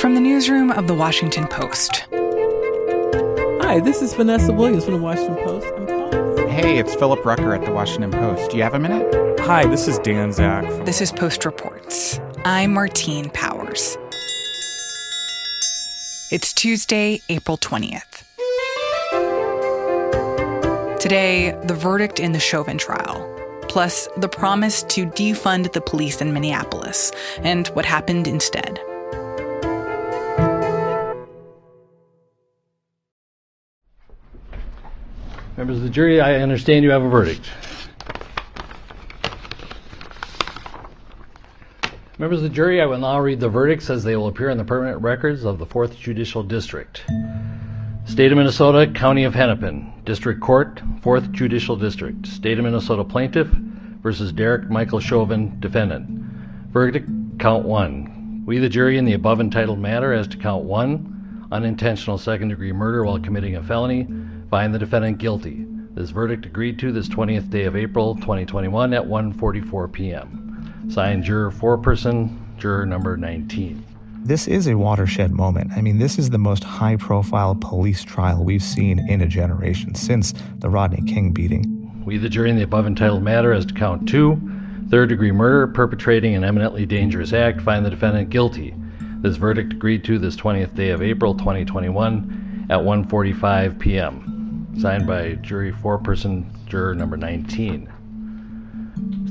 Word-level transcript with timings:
From 0.00 0.14
the 0.14 0.20
newsroom 0.22 0.70
of 0.70 0.86
the 0.86 0.94
Washington 0.94 1.46
Post. 1.46 2.06
Hi, 3.60 3.80
this 3.80 4.00
is 4.00 4.14
Vanessa 4.14 4.50
Williams 4.50 4.86
from 4.86 4.94
the 4.94 5.00
Washington 5.02 5.36
Post. 5.44 5.66
Hey, 6.50 6.78
it's 6.78 6.94
Philip 6.94 7.22
Rucker 7.22 7.52
at 7.52 7.66
the 7.66 7.70
Washington 7.70 8.10
Post. 8.10 8.50
Do 8.50 8.56
you 8.56 8.62
have 8.62 8.72
a 8.72 8.78
minute? 8.78 9.38
Hi, 9.40 9.66
this 9.66 9.86
is 9.86 9.98
Dan 9.98 10.32
Zak. 10.32 10.64
This 10.86 11.02
is 11.02 11.12
Post 11.12 11.44
Reports. 11.44 12.18
I'm 12.46 12.72
Martine 12.72 13.28
Powers. 13.28 13.98
It's 16.32 16.54
Tuesday, 16.54 17.20
April 17.28 17.58
20th. 17.58 18.24
Today, 20.98 21.54
the 21.64 21.74
verdict 21.74 22.18
in 22.18 22.32
the 22.32 22.40
Chauvin 22.40 22.78
trial, 22.78 23.22
plus 23.68 24.08
the 24.16 24.30
promise 24.30 24.82
to 24.84 25.04
defund 25.04 25.74
the 25.74 25.82
police 25.82 26.22
in 26.22 26.32
Minneapolis, 26.32 27.12
and 27.42 27.68
what 27.68 27.84
happened 27.84 28.26
instead. 28.26 28.80
Members 35.60 35.76
of 35.76 35.82
the 35.82 35.90
jury, 35.90 36.22
I 36.22 36.36
understand 36.36 36.84
you 36.84 36.90
have 36.90 37.02
a 37.02 37.08
verdict. 37.10 37.50
Members 42.18 42.38
of 42.38 42.44
the 42.44 42.48
jury, 42.48 42.80
I 42.80 42.86
will 42.86 42.96
now 42.96 43.20
read 43.20 43.40
the 43.40 43.48
verdicts 43.50 43.90
as 43.90 44.02
they 44.02 44.16
will 44.16 44.28
appear 44.28 44.48
in 44.48 44.56
the 44.56 44.64
permanent 44.64 45.02
records 45.02 45.44
of 45.44 45.58
the 45.58 45.66
4th 45.66 45.98
Judicial 45.98 46.42
District. 46.42 47.04
State 48.06 48.32
of 48.32 48.38
Minnesota, 48.38 48.90
County 48.90 49.24
of 49.24 49.34
Hennepin, 49.34 49.92
District 50.06 50.40
Court, 50.40 50.76
4th 51.02 51.30
Judicial 51.30 51.76
District. 51.76 52.26
State 52.26 52.58
of 52.58 52.64
Minnesota 52.64 53.04
Plaintiff 53.04 53.48
versus 53.48 54.32
Derek 54.32 54.70
Michael 54.70 54.98
Chauvin, 54.98 55.60
Defendant. 55.60 56.08
Verdict, 56.70 57.06
Count 57.38 57.66
1. 57.66 58.44
We, 58.46 58.56
the 58.56 58.70
jury, 58.70 58.96
in 58.96 59.04
the 59.04 59.12
above 59.12 59.42
entitled 59.42 59.78
matter 59.78 60.14
as 60.14 60.26
to 60.28 60.38
Count 60.38 60.64
1, 60.64 61.48
unintentional 61.52 62.16
second 62.16 62.48
degree 62.48 62.72
murder 62.72 63.04
while 63.04 63.18
committing 63.18 63.56
a 63.56 63.62
felony, 63.62 64.08
find 64.50 64.74
the 64.74 64.78
defendant 64.78 65.18
guilty. 65.18 65.64
This 65.94 66.10
verdict 66.10 66.44
agreed 66.44 66.78
to 66.80 66.92
this 66.92 67.08
20th 67.08 67.50
day 67.50 67.64
of 67.64 67.76
April 67.76 68.16
2021 68.16 68.92
at 68.92 69.02
1:44 69.02 69.92
p.m. 69.92 70.86
Signed 70.90 71.22
juror 71.22 71.50
foreperson, 71.50 72.36
juror 72.58 72.84
number 72.84 73.16
19. 73.16 73.84
This 74.22 74.48
is 74.48 74.66
a 74.66 74.76
watershed 74.76 75.32
moment. 75.32 75.72
I 75.76 75.80
mean, 75.80 75.98
this 75.98 76.18
is 76.18 76.30
the 76.30 76.38
most 76.38 76.64
high 76.64 76.96
profile 76.96 77.54
police 77.54 78.04
trial 78.04 78.44
we've 78.44 78.62
seen 78.62 78.98
in 79.08 79.20
a 79.20 79.26
generation 79.26 79.94
since 79.94 80.34
the 80.58 80.68
Rodney 80.68 81.02
King 81.10 81.32
beating. 81.32 82.02
We, 82.04 82.18
the 82.18 82.28
jury, 82.28 82.50
in 82.50 82.56
the 82.56 82.62
above 82.62 82.86
entitled 82.86 83.22
matter 83.22 83.52
as 83.52 83.64
to 83.66 83.74
count 83.74 84.08
two, 84.08 84.40
third 84.90 85.08
degree 85.08 85.32
murder, 85.32 85.68
perpetrating 85.68 86.34
an 86.34 86.44
eminently 86.44 86.84
dangerous 86.86 87.32
act, 87.32 87.60
find 87.62 87.84
the 87.84 87.90
defendant 87.90 88.30
guilty. 88.30 88.74
This 89.20 89.36
verdict 89.36 89.72
agreed 89.72 90.04
to 90.04 90.18
this 90.18 90.36
20th 90.36 90.74
day 90.74 90.90
of 90.90 91.02
April 91.02 91.34
2021 91.34 92.66
at 92.70 92.78
1:45 92.78 93.78
p.m. 93.78 94.39
Signed 94.78 95.06
by 95.06 95.34
jury 95.34 95.72
foreperson, 95.72 96.46
juror 96.66 96.94
number 96.94 97.16
19. 97.16 97.92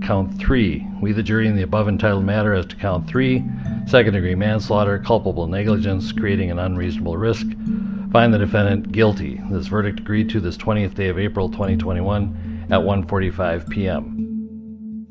Count 0.03 0.39
three. 0.39 0.85
We, 1.01 1.11
the 1.11 1.23
jury, 1.23 1.47
in 1.47 1.55
the 1.55 1.63
above 1.63 1.87
entitled 1.87 2.25
matter 2.25 2.53
as 2.53 2.65
to 2.67 2.75
count 2.75 3.07
three, 3.07 3.43
second 3.87 4.13
degree 4.13 4.35
manslaughter, 4.35 4.99
culpable 4.99 5.47
negligence, 5.47 6.11
creating 6.11 6.51
an 6.51 6.59
unreasonable 6.59 7.17
risk, 7.17 7.47
find 8.11 8.33
the 8.33 8.37
defendant 8.37 8.91
guilty. 8.91 9.41
This 9.49 9.67
verdict 9.67 9.99
agreed 9.99 10.29
to 10.29 10.39
this 10.39 10.57
20th 10.57 10.93
day 10.95 11.09
of 11.09 11.17
April 11.19 11.49
2021 11.49 12.67
at 12.69 12.79
1:45 12.79 13.69
p.m. 13.69 14.28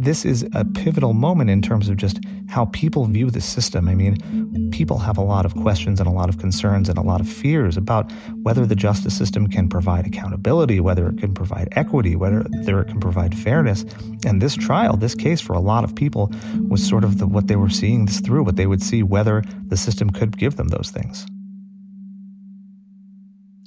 This 0.00 0.24
is 0.24 0.46
a 0.54 0.64
pivotal 0.64 1.12
moment 1.12 1.50
in 1.50 1.60
terms 1.60 1.88
of 1.88 1.96
just 1.96 2.20
how 2.48 2.66
people 2.66 3.06
view 3.06 3.30
the 3.30 3.40
system. 3.40 3.88
I 3.88 3.96
mean, 3.96 4.70
people 4.70 4.98
have 4.98 5.18
a 5.18 5.22
lot 5.22 5.44
of 5.44 5.56
questions 5.56 5.98
and 5.98 6.08
a 6.08 6.12
lot 6.12 6.28
of 6.28 6.38
concerns 6.38 6.88
and 6.88 6.96
a 6.96 7.02
lot 7.02 7.20
of 7.20 7.28
fears 7.28 7.76
about 7.76 8.12
whether 8.42 8.64
the 8.64 8.76
justice 8.76 9.16
system 9.16 9.48
can 9.48 9.68
provide 9.68 10.06
accountability, 10.06 10.78
whether 10.78 11.08
it 11.08 11.18
can 11.18 11.34
provide 11.34 11.68
equity, 11.72 12.14
whether 12.14 12.42
it 12.42 12.86
can 12.86 13.00
provide 13.00 13.36
fairness. 13.36 13.84
And 14.24 14.40
this 14.40 14.54
trial, 14.54 14.96
this 14.96 15.16
case 15.16 15.40
for 15.40 15.54
a 15.54 15.60
lot 15.60 15.82
of 15.82 15.96
people 15.96 16.32
was 16.68 16.86
sort 16.86 17.02
of 17.02 17.18
the, 17.18 17.26
what 17.26 17.48
they 17.48 17.56
were 17.56 17.68
seeing 17.68 18.06
this 18.06 18.20
through, 18.20 18.44
what 18.44 18.54
they 18.54 18.66
would 18.66 18.82
see 18.82 19.02
whether 19.02 19.42
the 19.66 19.76
system 19.76 20.10
could 20.10 20.38
give 20.38 20.54
them 20.54 20.68
those 20.68 20.90
things. 20.90 21.26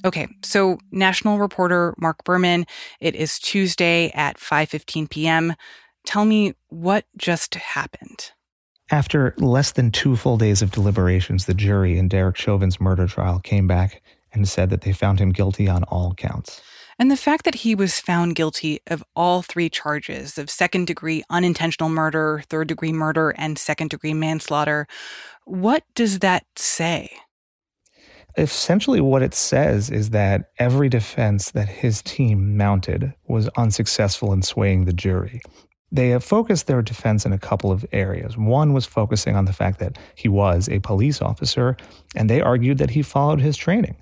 Okay, 0.04 0.26
so 0.42 0.78
national 0.90 1.38
reporter 1.38 1.94
Mark 1.96 2.24
Berman, 2.24 2.66
it 3.00 3.14
is 3.14 3.38
Tuesday 3.38 4.10
at 4.14 4.36
5:15 4.36 5.08
p.m. 5.08 5.54
Tell 6.04 6.24
me 6.24 6.54
what 6.68 7.04
just 7.16 7.54
happened. 7.54 8.32
After 8.90 9.34
less 9.38 9.72
than 9.72 9.90
two 9.90 10.16
full 10.16 10.36
days 10.36 10.60
of 10.60 10.70
deliberations, 10.70 11.46
the 11.46 11.54
jury 11.54 11.98
in 11.98 12.08
Derek 12.08 12.36
Chauvin's 12.36 12.80
murder 12.80 13.06
trial 13.06 13.40
came 13.40 13.66
back 13.66 14.02
and 14.32 14.48
said 14.48 14.70
that 14.70 14.82
they 14.82 14.92
found 14.92 15.18
him 15.18 15.32
guilty 15.32 15.68
on 15.68 15.84
all 15.84 16.14
counts. 16.14 16.60
And 16.98 17.10
the 17.10 17.16
fact 17.16 17.44
that 17.44 17.56
he 17.56 17.74
was 17.74 17.98
found 17.98 18.34
guilty 18.34 18.80
of 18.86 19.02
all 19.16 19.42
three 19.42 19.70
charges 19.70 20.36
of 20.36 20.50
second 20.50 20.86
degree 20.86 21.24
unintentional 21.30 21.88
murder, 21.88 22.44
third 22.48 22.68
degree 22.68 22.92
murder, 22.92 23.30
and 23.30 23.58
second 23.58 23.88
degree 23.88 24.14
manslaughter, 24.14 24.86
what 25.44 25.84
does 25.94 26.18
that 26.18 26.44
say? 26.56 27.10
Essentially, 28.36 29.00
what 29.00 29.22
it 29.22 29.34
says 29.34 29.90
is 29.90 30.10
that 30.10 30.50
every 30.58 30.88
defense 30.88 31.50
that 31.50 31.68
his 31.68 32.02
team 32.02 32.56
mounted 32.56 33.12
was 33.26 33.48
unsuccessful 33.56 34.32
in 34.32 34.42
swaying 34.42 34.84
the 34.84 34.92
jury. 34.92 35.40
They 35.94 36.08
have 36.08 36.24
focused 36.24 36.66
their 36.66 36.80
defense 36.80 37.26
in 37.26 37.34
a 37.34 37.38
couple 37.38 37.70
of 37.70 37.84
areas. 37.92 38.38
One 38.38 38.72
was 38.72 38.86
focusing 38.86 39.36
on 39.36 39.44
the 39.44 39.52
fact 39.52 39.78
that 39.80 39.98
he 40.14 40.26
was 40.26 40.68
a 40.70 40.78
police 40.78 41.20
officer, 41.20 41.76
and 42.16 42.30
they 42.30 42.40
argued 42.40 42.78
that 42.78 42.90
he 42.90 43.02
followed 43.02 43.42
his 43.42 43.58
training. 43.58 43.96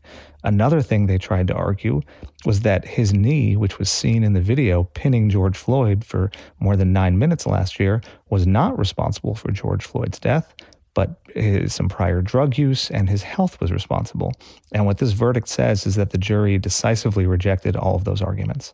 Another 0.45 0.83
thing 0.83 1.06
they 1.06 1.19
tried 1.19 1.49
to 1.49 1.55
argue 1.55 2.01
was 2.47 2.61
that 2.61 2.84
his 2.84 3.12
knee, 3.12 3.56
which 3.56 3.78
was 3.78 3.91
seen 3.91 4.23
in 4.23 4.34
the 4.34 4.41
video 4.41 4.84
pinning 4.84 5.28
George 5.28 5.56
Floyd 5.56 6.05
for 6.05 6.31
more 6.61 6.77
than 6.77 6.93
nine 6.93 7.19
minutes 7.19 7.45
last 7.45 7.81
year, 7.81 8.01
was 8.31 8.47
not 8.47 8.78
responsible 8.78 9.34
for 9.34 9.51
George 9.51 9.84
Floyd's 9.84 10.21
death, 10.21 10.55
but 10.95 11.21
his, 11.34 11.75
some 11.75 11.89
prior 11.89 12.22
drug 12.22 12.57
use 12.57 12.89
and 12.91 13.11
his 13.11 13.25
health 13.25 13.61
was 13.61 13.72
responsible. 13.72 14.33
And 14.72 14.87
what 14.87 14.99
this 14.99 15.12
verdict 15.12 15.49
says 15.49 15.87
is 15.87 15.97
that 15.97 16.11
the 16.11 16.19
jury 16.19 16.57
decisively 16.57 17.27
rejected 17.27 17.75
all 17.75 17.97
of 17.97 18.05
those 18.05 18.22
arguments. 18.22 18.71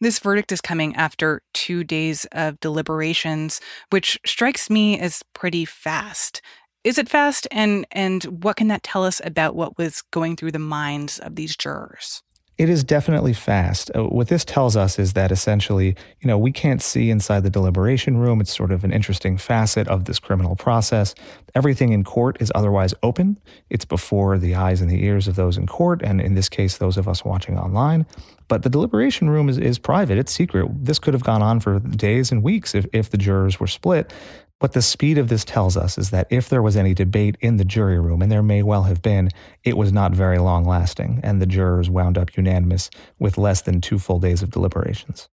This 0.00 0.18
verdict 0.18 0.52
is 0.52 0.60
coming 0.60 0.94
after 0.96 1.42
two 1.54 1.84
days 1.84 2.26
of 2.32 2.60
deliberations, 2.60 3.60
which 3.90 4.18
strikes 4.26 4.68
me 4.70 4.98
as 4.98 5.22
pretty 5.32 5.64
fast. 5.64 6.42
Is 6.84 6.98
it 6.98 7.08
fast? 7.08 7.48
And, 7.50 7.86
and 7.90 8.22
what 8.24 8.56
can 8.56 8.68
that 8.68 8.82
tell 8.82 9.04
us 9.04 9.20
about 9.24 9.56
what 9.56 9.76
was 9.76 10.02
going 10.12 10.36
through 10.36 10.52
the 10.52 10.58
minds 10.58 11.18
of 11.18 11.34
these 11.34 11.56
jurors? 11.56 12.22
It 12.58 12.70
is 12.70 12.84
definitely 12.84 13.34
fast. 13.34 13.90
Uh, 13.94 14.04
what 14.04 14.28
this 14.28 14.42
tells 14.42 14.76
us 14.76 14.98
is 14.98 15.12
that 15.12 15.30
essentially, 15.30 15.94
you 16.20 16.26
know, 16.26 16.38
we 16.38 16.52
can't 16.52 16.80
see 16.80 17.10
inside 17.10 17.42
the 17.42 17.50
deliberation 17.50 18.16
room. 18.16 18.40
It's 18.40 18.56
sort 18.56 18.72
of 18.72 18.82
an 18.82 18.92
interesting 18.92 19.36
facet 19.36 19.86
of 19.88 20.06
this 20.06 20.18
criminal 20.18 20.56
process. 20.56 21.14
Everything 21.54 21.92
in 21.92 22.02
court 22.02 22.38
is 22.40 22.50
otherwise 22.54 22.94
open. 23.02 23.38
It's 23.68 23.84
before 23.84 24.38
the 24.38 24.54
eyes 24.54 24.80
and 24.80 24.90
the 24.90 25.04
ears 25.04 25.28
of 25.28 25.36
those 25.36 25.58
in 25.58 25.66
court, 25.66 26.00
and 26.02 26.18
in 26.18 26.34
this 26.34 26.48
case, 26.48 26.78
those 26.78 26.96
of 26.96 27.08
us 27.08 27.26
watching 27.26 27.58
online. 27.58 28.06
But 28.48 28.62
the 28.62 28.70
deliberation 28.70 29.28
room 29.28 29.50
is, 29.50 29.58
is 29.58 29.78
private, 29.78 30.16
it's 30.16 30.32
secret. 30.32 30.66
This 30.82 30.98
could 30.98 31.12
have 31.12 31.24
gone 31.24 31.42
on 31.42 31.60
for 31.60 31.78
days 31.80 32.32
and 32.32 32.42
weeks 32.42 32.74
if, 32.74 32.86
if 32.92 33.10
the 33.10 33.18
jurors 33.18 33.60
were 33.60 33.66
split. 33.66 34.14
What 34.58 34.72
the 34.72 34.80
speed 34.80 35.18
of 35.18 35.28
this 35.28 35.44
tells 35.44 35.76
us 35.76 35.98
is 35.98 36.10
that 36.10 36.28
if 36.30 36.48
there 36.48 36.62
was 36.62 36.76
any 36.76 36.94
debate 36.94 37.36
in 37.40 37.58
the 37.58 37.64
jury 37.64 38.00
room, 38.00 38.22
and 38.22 38.32
there 38.32 38.42
may 38.42 38.62
well 38.62 38.84
have 38.84 39.02
been, 39.02 39.28
it 39.64 39.76
was 39.76 39.92
not 39.92 40.12
very 40.12 40.38
long 40.38 40.64
lasting, 40.64 41.20
and 41.22 41.42
the 41.42 41.46
jurors 41.46 41.90
wound 41.90 42.16
up 42.16 42.36
unanimous 42.38 42.88
with 43.18 43.36
less 43.36 43.60
than 43.60 43.82
two 43.82 43.98
full 43.98 44.18
days 44.18 44.42
of 44.42 44.50
deliberations. 44.50 45.28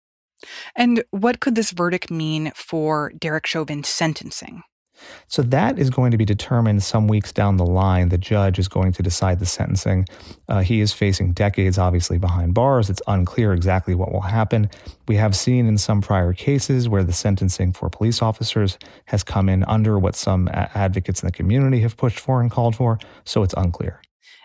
And 0.77 1.03
what 1.11 1.41
could 1.41 1.57
this 1.57 1.73
verdict 1.73 2.13
mean 2.13 2.53
for 2.55 3.13
Derek 3.19 3.47
Chauvin's 3.47 3.89
sentencing? 3.89 4.63
So 5.29 5.43
that 5.43 5.79
is 5.79 5.91
going 5.91 6.11
to 6.11 6.17
be 6.17 6.25
determined 6.25 6.83
some 6.83 7.09
weeks 7.09 7.33
down 7.33 7.57
the 7.57 7.67
line. 7.67 8.09
The 8.09 8.19
judge 8.19 8.59
is 8.59 8.69
going 8.69 8.93
to 8.93 9.03
decide 9.03 9.39
the 9.39 9.47
sentencing. 9.47 10.07
Uh, 10.49 10.61
he 10.61 10.81
is 10.81 10.93
facing 10.93 11.33
decades, 11.33 11.79
obviously, 11.79 12.19
behind 12.19 12.55
bars. 12.55 12.91
It's 12.91 13.03
unclear 13.07 13.53
exactly 13.53 13.95
what 13.95 14.13
will 14.13 14.21
happen. 14.21 14.71
We 15.07 15.17
have 15.17 15.37
seen 15.37 15.67
in 15.67 15.79
some 15.79 16.01
prior 16.01 16.33
cases 16.33 16.89
where 16.89 17.05
the 17.05 17.13
sentencing 17.13 17.73
for 17.73 17.91
police 17.91 18.23
officers 18.23 18.79
has 19.07 19.23
come 19.23 19.49
in 19.49 19.65
under 19.65 19.99
what 19.99 20.15
some 20.15 20.49
advocates 20.53 21.23
in 21.23 21.27
the 21.27 21.33
community 21.33 21.81
have 21.81 21.97
pushed 21.97 22.21
for 22.21 22.41
and 22.41 22.51
called 22.51 22.77
for. 22.77 22.99
So 23.25 23.43
it's 23.43 23.55
unclear. 23.57 24.01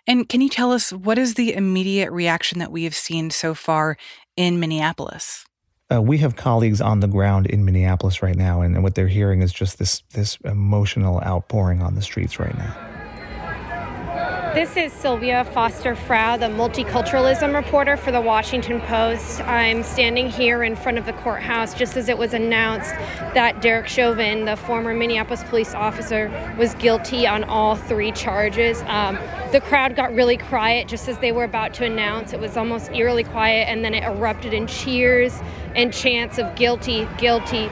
And 0.06 0.28
can 0.28 0.42
you 0.42 0.50
tell 0.50 0.72
us 0.72 0.92
what 0.92 1.18
is 1.18 1.36
the 1.36 1.54
immediate 1.54 2.12
reaction 2.12 2.60
that 2.60 2.72
we 2.72 2.84
have 2.84 2.96
seen 2.96 3.30
so 3.30 3.54
far 3.54 3.98
in 4.36 4.60
Minneapolis? 4.60 5.46
Uh, 5.92 6.02
we 6.02 6.18
have 6.20 6.36
colleagues 6.36 6.82
on 6.82 7.00
the 7.02 7.08
ground 7.08 7.46
in 7.48 7.66
Minneapolis 7.66 8.22
right 8.22 8.36
now, 8.36 8.62
and, 8.62 8.76
and 8.76 8.84
what 8.84 8.96
they're 8.96 9.08
hearing 9.08 9.42
is 9.42 9.52
just 9.52 9.80
this 9.80 10.02
this 10.14 10.38
emotional 10.46 11.20
outpouring 11.22 11.82
on 11.82 11.96
the 11.96 12.02
streets 12.02 12.40
right 12.40 12.58
now. 12.58 12.93
This 14.54 14.78
is 14.78 14.94
Silvia 14.94 15.46
Foster 15.46 15.96
Frau, 15.96 16.38
the 16.38 16.46
multiculturalism 16.46 17.56
reporter 17.56 17.98
for 17.98 18.12
the 18.12 18.22
Washington 18.22 18.82
Post. 18.82 19.42
I'm 19.42 19.82
standing 19.82 20.30
here 20.30 20.64
in 20.64 20.76
front 20.76 21.00
of 21.00 21.08
the 21.08 21.14
courthouse 21.14 21.74
just 21.74 21.98
as 21.98 22.08
it 22.08 22.20
was 22.20 22.36
announced 22.36 22.92
that 23.34 23.64
Derek 23.64 23.88
Chauvin, 23.88 24.46
the 24.46 24.56
former 24.56 24.94
Minneapolis 24.94 25.44
police 25.46 25.74
officer, 25.74 26.30
was 26.56 26.76
guilty 26.76 27.26
on 27.26 27.44
all 27.46 27.76
three 27.76 28.12
charges. 28.12 28.84
Um, 28.84 29.18
the 29.52 29.60
crowd 29.60 29.96
got 29.96 30.14
really 30.14 30.38
quiet 30.38 30.88
just 30.88 31.08
as 31.08 31.18
they 31.18 31.32
were 31.32 31.46
about 31.46 31.74
to 31.76 31.86
announce. 31.86 32.32
It 32.32 32.40
was 32.40 32.56
almost 32.56 32.92
eerily 32.92 33.24
quiet, 33.24 33.68
and 33.70 33.84
then 33.84 33.96
it 33.96 34.04
erupted 34.04 34.54
in 34.54 34.68
cheers 34.68 35.42
and 35.76 35.92
chants 35.92 36.38
of 36.38 36.54
guilty, 36.56 37.08
guilty. 37.18 37.72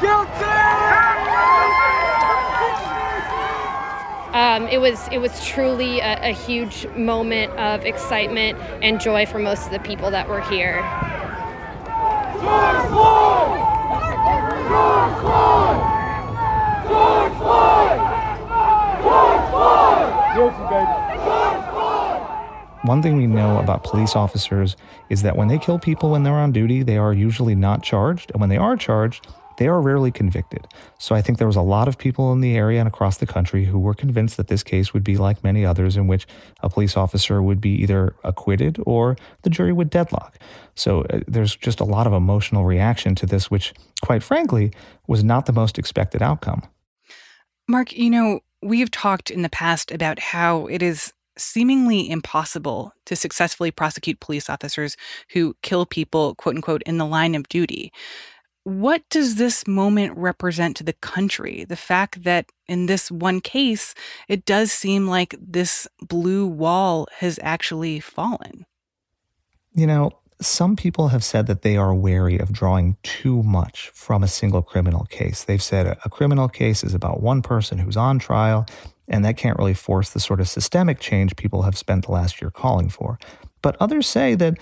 Guilty! 0.00 0.93
Um, 4.34 4.66
it 4.66 4.78
was 4.78 5.08
it 5.12 5.18
was 5.18 5.44
truly 5.46 6.00
a, 6.00 6.30
a 6.30 6.32
huge 6.32 6.86
moment 6.96 7.52
of 7.52 7.84
excitement 7.84 8.58
and 8.82 9.00
joy 9.00 9.24
for 9.26 9.38
most 9.38 9.66
of 9.66 9.72
the 9.72 9.78
people 9.78 10.10
that 10.10 10.28
were 10.28 10.40
here. 10.42 10.82
George 12.42 12.86
Floyd! 12.88 13.60
George 13.90 15.14
Floyd! 15.20 15.78
George 16.88 17.32
Floyd! 17.38 18.00
George 20.34 20.52
Floyd! 20.52 21.24
One 22.84 23.00
thing 23.00 23.16
we 23.16 23.26
know 23.26 23.58
about 23.60 23.82
police 23.82 24.14
officers 24.14 24.76
is 25.08 25.22
that 25.22 25.36
when 25.36 25.48
they 25.48 25.58
kill 25.58 25.78
people 25.78 26.10
when 26.10 26.22
they're 26.22 26.34
on 26.34 26.52
duty, 26.52 26.82
they 26.82 26.98
are 26.98 27.14
usually 27.14 27.54
not 27.54 27.82
charged. 27.82 28.30
And 28.32 28.40
when 28.40 28.50
they 28.50 28.58
are 28.58 28.76
charged, 28.76 29.26
they 29.58 29.68
are 29.68 29.80
rarely 29.80 30.10
convicted. 30.10 30.66
So 30.98 31.14
I 31.14 31.22
think 31.22 31.38
there 31.38 31.46
was 31.46 31.56
a 31.56 31.62
lot 31.62 31.88
of 31.88 31.98
people 31.98 32.32
in 32.32 32.40
the 32.40 32.56
area 32.56 32.78
and 32.80 32.88
across 32.88 33.18
the 33.18 33.26
country 33.26 33.64
who 33.64 33.78
were 33.78 33.94
convinced 33.94 34.36
that 34.36 34.48
this 34.48 34.62
case 34.62 34.92
would 34.92 35.04
be 35.04 35.16
like 35.16 35.44
many 35.44 35.64
others 35.64 35.96
in 35.96 36.06
which 36.06 36.26
a 36.62 36.68
police 36.68 36.96
officer 36.96 37.42
would 37.42 37.60
be 37.60 37.70
either 37.70 38.14
acquitted 38.24 38.78
or 38.86 39.16
the 39.42 39.50
jury 39.50 39.72
would 39.72 39.90
deadlock. 39.90 40.38
So 40.74 41.02
uh, 41.02 41.20
there's 41.26 41.56
just 41.56 41.80
a 41.80 41.84
lot 41.84 42.06
of 42.06 42.12
emotional 42.12 42.64
reaction 42.64 43.14
to 43.16 43.26
this, 43.26 43.50
which, 43.50 43.72
quite 44.02 44.22
frankly, 44.22 44.72
was 45.06 45.22
not 45.22 45.46
the 45.46 45.52
most 45.52 45.78
expected 45.78 46.22
outcome. 46.22 46.62
Mark, 47.68 47.92
you 47.92 48.10
know, 48.10 48.40
we've 48.62 48.90
talked 48.90 49.30
in 49.30 49.42
the 49.42 49.48
past 49.48 49.90
about 49.92 50.18
how 50.18 50.66
it 50.66 50.82
is 50.82 51.12
seemingly 51.36 52.10
impossible 52.10 52.92
to 53.06 53.16
successfully 53.16 53.70
prosecute 53.70 54.20
police 54.20 54.48
officers 54.48 54.96
who 55.30 55.56
kill 55.62 55.86
people, 55.86 56.34
quote 56.36 56.54
unquote, 56.54 56.82
in 56.84 56.98
the 56.98 57.06
line 57.06 57.34
of 57.34 57.48
duty. 57.48 57.92
What 58.64 59.02
does 59.10 59.36
this 59.36 59.66
moment 59.66 60.16
represent 60.16 60.76
to 60.78 60.84
the 60.84 60.94
country? 60.94 61.64
The 61.64 61.76
fact 61.76 62.24
that 62.24 62.50
in 62.66 62.86
this 62.86 63.10
one 63.10 63.40
case, 63.40 63.94
it 64.26 64.46
does 64.46 64.72
seem 64.72 65.06
like 65.06 65.34
this 65.38 65.86
blue 66.00 66.46
wall 66.46 67.06
has 67.18 67.38
actually 67.42 68.00
fallen. 68.00 68.64
You 69.74 69.86
know, 69.86 70.12
some 70.40 70.76
people 70.76 71.08
have 71.08 71.22
said 71.22 71.46
that 71.46 71.62
they 71.62 71.76
are 71.76 71.94
wary 71.94 72.38
of 72.38 72.52
drawing 72.52 72.96
too 73.02 73.42
much 73.42 73.90
from 73.94 74.22
a 74.22 74.28
single 74.28 74.62
criminal 74.62 75.04
case. 75.04 75.44
They've 75.44 75.62
said 75.62 75.86
a, 75.86 76.08
criminal 76.08 76.48
case 76.48 76.82
is 76.82 76.94
about 76.94 77.20
one 77.22 77.42
person 77.42 77.78
who's 77.78 77.96
on 77.96 78.18
trial, 78.18 78.66
and 79.08 79.24
that 79.24 79.36
can't 79.36 79.58
really 79.58 79.74
force 79.74 80.10
the 80.10 80.20
sort 80.20 80.40
of 80.40 80.48
systemic 80.48 81.00
change 81.00 81.36
people 81.36 81.62
have 81.62 81.76
spent 81.76 82.06
the 82.06 82.12
last 82.12 82.40
year 82.40 82.50
calling 82.50 82.88
for. 82.88 83.18
But 83.62 83.76
others 83.78 84.06
say 84.06 84.34
that 84.36 84.58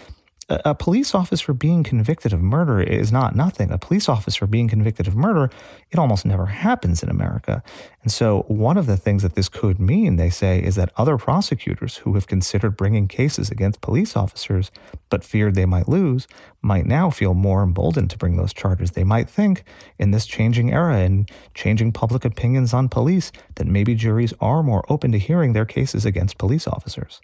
a 0.48 0.74
police 0.74 1.14
officer 1.14 1.52
being 1.52 1.82
convicted 1.82 2.32
of 2.32 2.40
murder 2.40 2.80
is 2.80 3.12
not 3.12 3.34
nothing. 3.34 3.70
A 3.70 3.78
police 3.78 4.08
officer 4.08 4.46
being 4.46 4.68
convicted 4.68 5.06
of 5.06 5.14
murder, 5.14 5.50
it 5.90 5.98
almost 5.98 6.24
never 6.24 6.46
happens 6.46 7.02
in 7.02 7.08
America. 7.08 7.62
And 8.02 8.10
so, 8.10 8.44
one 8.48 8.76
of 8.76 8.86
the 8.86 8.96
things 8.96 9.22
that 9.22 9.34
this 9.34 9.48
could 9.48 9.78
mean, 9.78 10.16
they 10.16 10.30
say, 10.30 10.62
is 10.62 10.74
that 10.76 10.92
other 10.96 11.16
prosecutors 11.16 11.98
who 11.98 12.14
have 12.14 12.26
considered 12.26 12.76
bringing 12.76 13.08
cases 13.08 13.50
against 13.50 13.80
police 13.80 14.16
officers 14.16 14.70
but 15.08 15.24
feared 15.24 15.54
they 15.54 15.66
might 15.66 15.88
lose 15.88 16.26
might 16.62 16.86
now 16.86 17.10
feel 17.10 17.34
more 17.34 17.62
emboldened 17.62 18.10
to 18.10 18.18
bring 18.18 18.36
those 18.36 18.52
charges. 18.52 18.92
They 18.92 19.04
might 19.04 19.28
think, 19.28 19.64
in 19.98 20.10
this 20.10 20.26
changing 20.26 20.72
era 20.72 20.98
and 20.98 21.30
changing 21.54 21.92
public 21.92 22.24
opinions 22.24 22.72
on 22.72 22.88
police, 22.88 23.32
that 23.56 23.66
maybe 23.66 23.94
juries 23.94 24.34
are 24.40 24.62
more 24.62 24.84
open 24.88 25.12
to 25.12 25.18
hearing 25.18 25.52
their 25.52 25.66
cases 25.66 26.04
against 26.04 26.38
police 26.38 26.66
officers. 26.66 27.20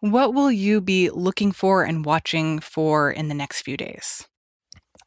What 0.00 0.34
will 0.34 0.52
you 0.52 0.80
be 0.80 1.10
looking 1.10 1.52
for 1.52 1.84
and 1.84 2.04
watching 2.04 2.60
for 2.60 3.10
in 3.10 3.28
the 3.28 3.34
next 3.34 3.62
few 3.62 3.76
days? 3.76 4.26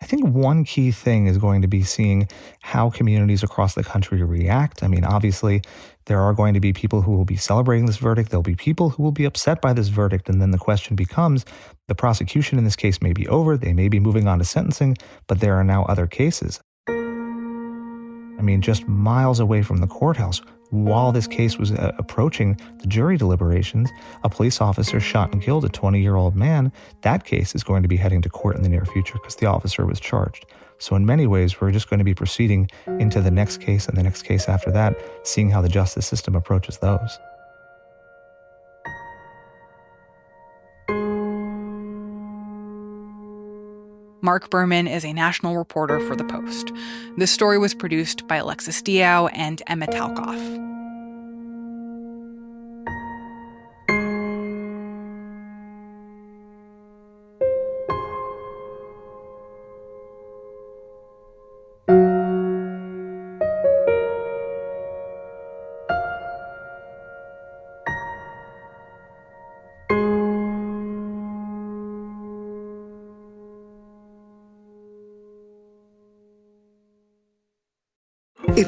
I 0.01 0.05
think 0.05 0.27
one 0.27 0.63
key 0.63 0.91
thing 0.91 1.25
is 1.25 1.38
going 1.38 1.63
to 1.63 1.67
be 1.67 1.81
seeing 1.81 2.29
how 2.61 2.89
communities 2.91 3.41
across 3.41 3.73
the 3.73 3.83
country 3.83 4.21
react. 4.21 4.83
I 4.83 4.88
mean, 4.88 5.03
obviously, 5.03 5.63
there 6.05 6.21
are 6.21 6.33
going 6.33 6.53
to 6.53 6.59
be 6.59 6.71
people 6.71 7.01
who 7.01 7.13
will 7.13 7.25
be 7.25 7.35
celebrating 7.35 7.88
this 7.88 7.97
verdict. 7.97 8.29
There'll 8.29 8.44
be 8.44 8.55
people 8.55 8.91
who 8.91 9.01
will 9.01 9.11
be 9.11 9.25
upset 9.25 9.59
by 9.59 9.73
this 9.73 9.88
verdict. 9.88 10.29
And 10.29 10.39
then 10.39 10.51
the 10.51 10.59
question 10.59 10.95
becomes 10.95 11.45
the 11.88 11.95
prosecution 11.95 12.59
in 12.59 12.63
this 12.63 12.75
case 12.75 13.01
may 13.01 13.13
be 13.13 13.27
over. 13.27 13.57
They 13.57 13.73
may 13.73 13.89
be 13.89 13.99
moving 13.99 14.27
on 14.27 14.38
to 14.38 14.45
sentencing, 14.45 14.97
but 15.25 15.39
there 15.39 15.55
are 15.55 15.63
now 15.63 15.85
other 15.85 16.05
cases. 16.05 16.59
I 18.38 18.42
mean, 18.42 18.62
just 18.62 18.88
miles 18.88 19.39
away 19.39 19.63
from 19.63 19.78
the 19.78 19.88
courthouse, 19.88 20.42
while 20.69 21.12
this 21.12 21.28
case 21.28 21.57
was 21.57 21.72
uh, 21.72 21.94
approaching 21.98 22.60
the 22.80 22.88
jury 22.88 23.18
deliberations, 23.18 23.89
a 24.24 24.30
police 24.30 24.62
officer 24.62 25.00
shot 25.00 25.31
and 25.31 25.42
killed 25.42 25.66
a 25.66 25.69
20 25.69 26.01
year 26.01 26.16
old 26.16 26.36
man. 26.36 26.72
That 27.01 27.25
case 27.25 27.56
is 27.56 27.63
going 27.63 27.84
to 27.84 27.89
be 27.89 27.98
heading 27.98 28.22
to 28.22 28.30
court 28.30 28.56
in 28.56 28.63
the 28.63 28.69
near 28.69 28.86
future 28.86 29.13
because 29.13 29.36
the 29.36 29.45
officer 29.45 29.86
was 29.86 30.00
charged. 30.00 30.45
So, 30.80 30.95
in 30.95 31.06
many 31.06 31.25
ways, 31.25 31.60
we're 31.60 31.72
just 31.72 31.89
going 31.89 32.00
to 32.00 32.04
be 32.04 32.13
proceeding 32.13 32.69
into 33.00 33.22
the 33.22 33.31
next 33.31 33.62
case 33.62 33.88
and 33.88 33.98
the 33.98 34.04
next 34.04 34.24
case 34.24 34.48
after 34.48 34.72
that, 34.72 34.95
seeing 35.24 35.50
how 35.50 35.62
the 35.62 35.69
justice 35.69 36.06
system 36.06 36.36
approaches 36.36 36.78
those. 36.78 37.18
Mark 44.27 44.50
Berman 44.50 44.89
is 44.89 45.06
a 45.06 45.13
national 45.13 45.56
reporter 45.56 46.01
for 46.01 46.13
The 46.13 46.25
Post. 46.25 46.74
This 47.15 47.31
story 47.31 47.57
was 47.57 47.74
produced 47.74 48.27
by 48.27 48.35
Alexis 48.35 48.81
Diao 48.81 49.29
and 49.33 49.62
Emma 49.68 49.88
Talkoff. 49.88 50.77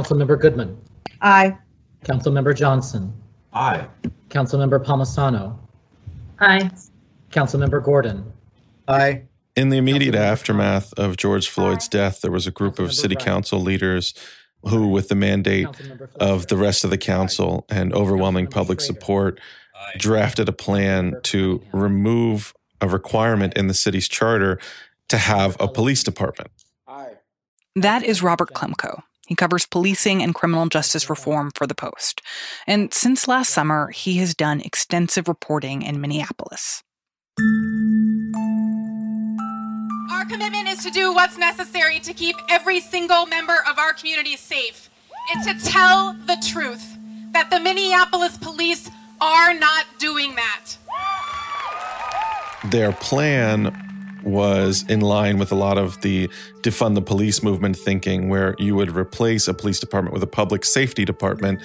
Councilmember 0.00 0.38
Goodman. 0.38 0.76
Aye. 1.22 1.56
Councilmember 2.04 2.54
Johnson. 2.54 3.14
Aye. 3.54 3.86
Councilmember 4.28 4.84
Palmisano. 4.84 5.58
Aye. 6.38 6.70
Councilmember 7.30 7.82
Gordon. 7.82 8.30
Aye. 8.88 9.22
In 9.56 9.70
the 9.70 9.78
immediate 9.78 10.14
aftermath 10.14 10.92
of 10.98 11.16
George 11.16 11.48
Floyd's 11.48 11.88
death, 11.88 12.20
there 12.20 12.30
was 12.30 12.46
a 12.46 12.50
group 12.50 12.78
of 12.78 12.92
city 12.92 13.16
council 13.16 13.58
leaders 13.58 14.12
who, 14.68 14.88
with 14.88 15.08
the 15.08 15.14
mandate 15.14 15.66
of 16.20 16.48
the 16.48 16.58
rest 16.58 16.84
of 16.84 16.90
the 16.90 16.98
council 16.98 17.64
and 17.70 17.94
overwhelming 17.94 18.48
public 18.48 18.82
support, 18.82 19.40
drafted 19.96 20.46
a 20.46 20.52
plan 20.52 21.14
to 21.22 21.62
remove 21.72 22.52
a 22.82 22.88
requirement 22.88 23.54
in 23.54 23.66
the 23.66 23.74
city's 23.74 24.08
charter 24.08 24.58
to 25.08 25.16
have 25.16 25.56
a 25.58 25.66
police 25.68 26.02
department. 26.02 26.50
Aye. 26.86 27.12
That 27.74 28.02
is 28.02 28.22
Robert 28.22 28.52
Klemko. 28.52 29.02
He 29.26 29.34
covers 29.34 29.66
policing 29.66 30.22
and 30.22 30.34
criminal 30.34 30.66
justice 30.66 31.10
reform 31.10 31.50
for 31.54 31.66
The 31.66 31.74
Post. 31.74 32.22
And 32.66 32.94
since 32.94 33.28
last 33.28 33.50
summer, 33.50 33.90
he 33.90 34.18
has 34.18 34.34
done 34.34 34.60
extensive 34.60 35.28
reporting 35.28 35.82
in 35.82 36.00
Minneapolis. 36.00 36.82
Our 40.10 40.24
commitment 40.24 40.68
is 40.68 40.82
to 40.84 40.90
do 40.90 41.12
what's 41.12 41.36
necessary 41.36 41.98
to 42.00 42.14
keep 42.14 42.36
every 42.48 42.80
single 42.80 43.26
member 43.26 43.56
of 43.68 43.78
our 43.78 43.92
community 43.92 44.36
safe 44.36 44.88
and 45.34 45.44
to 45.44 45.66
tell 45.68 46.14
the 46.26 46.42
truth 46.48 46.96
that 47.32 47.50
the 47.50 47.60
Minneapolis 47.60 48.38
police 48.38 48.88
are 49.20 49.52
not 49.54 49.86
doing 49.98 50.34
that. 50.36 50.76
Their 52.70 52.92
plan 52.92 53.95
was 54.26 54.84
in 54.88 55.00
line 55.00 55.38
with 55.38 55.52
a 55.52 55.54
lot 55.54 55.78
of 55.78 56.00
the 56.02 56.28
defund 56.62 56.94
the 56.94 57.02
police 57.02 57.42
movement 57.42 57.76
thinking, 57.76 58.28
where 58.28 58.54
you 58.58 58.74
would 58.74 58.94
replace 58.94 59.48
a 59.48 59.54
police 59.54 59.80
department 59.80 60.12
with 60.12 60.22
a 60.22 60.26
public 60.26 60.64
safety 60.64 61.04
department 61.04 61.62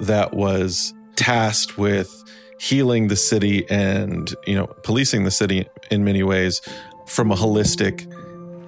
that 0.00 0.34
was 0.34 0.94
tasked 1.16 1.78
with 1.78 2.24
healing 2.58 3.08
the 3.08 3.16
city 3.16 3.68
and 3.68 4.34
you 4.46 4.54
know 4.54 4.66
policing 4.82 5.24
the 5.24 5.30
city 5.30 5.66
in 5.90 6.04
many 6.04 6.22
ways 6.22 6.60
from 7.06 7.30
a 7.30 7.34
holistic 7.34 8.10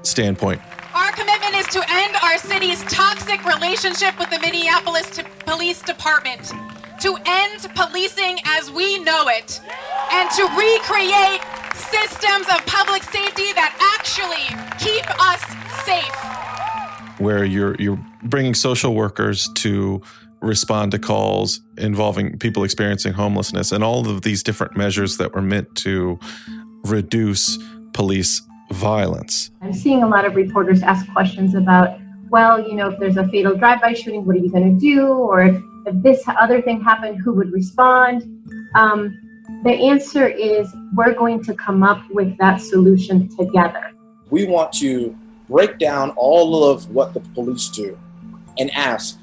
standpoint. 0.04 0.60
Our 0.94 1.12
commitment 1.12 1.54
is 1.54 1.66
to 1.68 1.84
end 1.88 2.16
our 2.22 2.38
city's 2.38 2.82
toxic 2.84 3.44
relationship 3.44 4.18
with 4.18 4.30
the 4.30 4.38
Minneapolis 4.38 5.20
Police 5.40 5.82
Department, 5.82 6.52
to 7.00 7.16
end 7.26 7.68
policing 7.74 8.38
as 8.44 8.70
we 8.70 8.98
know 9.00 9.28
it, 9.28 9.60
and 10.12 10.30
to 10.30 10.42
recreate 10.56 11.67
systems 11.78 12.46
of 12.48 12.64
public 12.66 13.02
safety 13.02 13.52
that 13.54 13.72
actually 13.96 14.46
keep 14.78 15.06
us 15.20 15.40
safe. 15.84 17.20
Where 17.20 17.44
you're 17.44 17.74
you're 17.78 17.98
bringing 18.24 18.54
social 18.54 18.94
workers 18.94 19.48
to 19.56 20.02
respond 20.40 20.92
to 20.92 20.98
calls 20.98 21.60
involving 21.78 22.38
people 22.38 22.62
experiencing 22.62 23.12
homelessness 23.12 23.72
and 23.72 23.82
all 23.82 24.08
of 24.08 24.22
these 24.22 24.42
different 24.42 24.76
measures 24.76 25.16
that 25.16 25.34
were 25.34 25.42
meant 25.42 25.74
to 25.74 26.18
reduce 26.84 27.58
police 27.92 28.40
violence. 28.70 29.50
I'm 29.62 29.72
seeing 29.72 30.02
a 30.02 30.08
lot 30.08 30.24
of 30.24 30.36
reporters 30.36 30.82
ask 30.82 31.10
questions 31.12 31.54
about, 31.54 31.98
well, 32.30 32.60
you 32.60 32.74
know, 32.74 32.90
if 32.90 33.00
there's 33.00 33.16
a 33.16 33.26
fatal 33.28 33.56
drive-by 33.56 33.94
shooting, 33.94 34.24
what 34.24 34.36
are 34.36 34.38
you 34.38 34.50
going 34.50 34.78
to 34.78 34.80
do? 34.80 35.08
Or 35.08 35.42
if, 35.42 35.60
if 35.86 36.02
this 36.02 36.22
other 36.38 36.62
thing 36.62 36.80
happened, 36.82 37.18
who 37.20 37.32
would 37.32 37.50
respond? 37.50 38.22
Um, 38.74 39.18
the 39.64 39.72
answer 39.72 40.26
is 40.26 40.68
we're 40.94 41.14
going 41.14 41.42
to 41.44 41.54
come 41.54 41.82
up 41.82 42.02
with 42.10 42.36
that 42.38 42.60
solution 42.60 43.28
together. 43.36 43.92
We 44.30 44.46
want 44.46 44.72
to 44.74 45.16
break 45.48 45.78
down 45.78 46.10
all 46.10 46.64
of 46.64 46.90
what 46.90 47.14
the 47.14 47.20
police 47.20 47.68
do 47.68 47.98
and 48.58 48.70
ask 48.72 49.18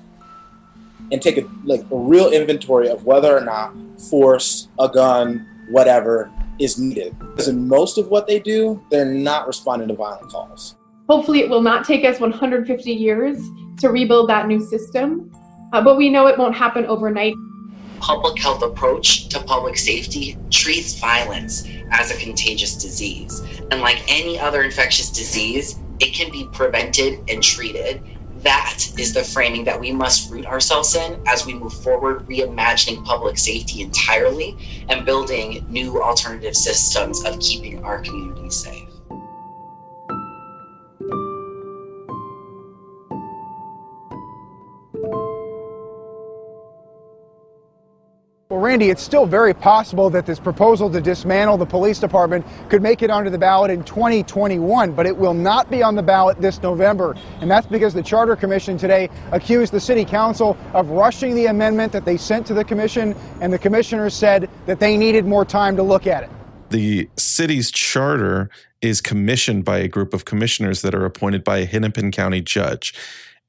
and 1.11 1.21
take 1.21 1.37
a 1.37 1.47
like 1.63 1.81
a 1.91 1.95
real 1.95 2.31
inventory 2.31 2.89
of 2.89 3.05
whether 3.05 3.37
or 3.37 3.41
not 3.41 3.73
force, 4.09 4.67
a 4.79 4.89
gun, 4.89 5.45
whatever 5.69 6.31
is 6.59 6.79
needed. 6.79 7.17
Because 7.19 7.47
in 7.47 7.67
most 7.67 7.97
of 7.97 8.07
what 8.07 8.27
they 8.27 8.39
do, 8.39 8.83
they're 8.89 9.05
not 9.05 9.47
responding 9.47 9.87
to 9.89 9.93
violent 9.93 10.29
calls. 10.29 10.75
Hopefully, 11.07 11.39
it 11.41 11.49
will 11.49 11.61
not 11.61 11.85
take 11.85 12.03
us 12.03 12.19
150 12.19 12.91
years 12.91 13.37
to 13.77 13.89
rebuild 13.89 14.29
that 14.29 14.47
new 14.47 14.59
system, 14.59 15.31
uh, 15.71 15.83
but 15.83 15.97
we 15.97 16.09
know 16.09 16.25
it 16.25 16.37
won't 16.37 16.55
happen 16.55 16.85
overnight. 16.85 17.35
Public 18.05 18.37
health 18.37 18.61
approach 18.61 19.29
to 19.29 19.39
public 19.39 19.75
safety 19.77 20.37
treats 20.51 20.93
violence 20.99 21.67
as 21.89 22.11
a 22.11 22.17
contagious 22.17 22.75
disease. 22.75 23.41
And 23.71 23.81
like 23.81 23.99
any 24.07 24.37
other 24.39 24.61
infectious 24.61 25.09
disease, 25.09 25.79
it 25.99 26.13
can 26.13 26.31
be 26.31 26.47
prevented 26.53 27.27
and 27.27 27.41
treated 27.41 28.03
that 28.43 28.77
is 28.99 29.11
the 29.11 29.23
framing 29.23 29.63
that 29.63 29.79
we 29.79 29.91
must 29.91 30.29
root 30.29 30.45
ourselves 30.45 30.95
in 30.95 31.19
as 31.25 31.47
we 31.47 31.55
move 31.55 31.73
forward, 31.73 32.27
reimagining 32.27 33.03
public 33.03 33.39
safety 33.39 33.81
entirely 33.81 34.55
and 34.87 35.03
building 35.03 35.65
new 35.67 35.99
alternative 35.99 36.55
systems 36.55 37.25
of 37.25 37.39
keeping 37.39 37.83
our 37.83 38.01
communities 38.01 38.55
safe. 38.55 38.84
Randy, 48.75 48.89
it's 48.89 49.01
still 49.01 49.25
very 49.25 49.53
possible 49.53 50.09
that 50.09 50.25
this 50.25 50.37
proposal 50.37 50.91
to 50.91 50.99
dismantle 50.99 51.57
the 51.57 51.65
police 51.65 51.97
department 51.97 52.45
could 52.67 52.81
make 52.81 53.01
it 53.01 53.09
onto 53.09 53.29
the 53.29 53.37
ballot 53.37 53.71
in 53.71 53.85
2021, 53.85 54.91
but 54.91 55.05
it 55.05 55.15
will 55.15 55.33
not 55.33 55.71
be 55.71 55.81
on 55.81 55.95
the 55.95 56.03
ballot 56.03 56.41
this 56.41 56.61
November. 56.61 57.15
And 57.39 57.49
that's 57.49 57.65
because 57.65 57.93
the 57.93 58.03
Charter 58.03 58.35
Commission 58.35 58.77
today 58.77 59.09
accused 59.31 59.71
the 59.71 59.79
City 59.79 60.03
Council 60.03 60.57
of 60.73 60.89
rushing 60.89 61.35
the 61.35 61.45
amendment 61.45 61.93
that 61.93 62.03
they 62.03 62.17
sent 62.17 62.45
to 62.47 62.53
the 62.53 62.65
Commission, 62.65 63.15
and 63.39 63.53
the 63.53 63.57
commissioners 63.57 64.13
said 64.13 64.49
that 64.65 64.81
they 64.81 64.97
needed 64.97 65.25
more 65.25 65.45
time 65.45 65.77
to 65.77 65.81
look 65.81 66.05
at 66.05 66.23
it. 66.23 66.29
The 66.69 67.09
city's 67.15 67.71
charter 67.71 68.49
is 68.81 68.99
commissioned 68.99 69.63
by 69.63 69.77
a 69.77 69.87
group 69.87 70.13
of 70.13 70.25
commissioners 70.25 70.81
that 70.81 70.93
are 70.93 71.05
appointed 71.05 71.45
by 71.45 71.59
a 71.59 71.65
Hennepin 71.65 72.11
County 72.11 72.41
judge. 72.41 72.93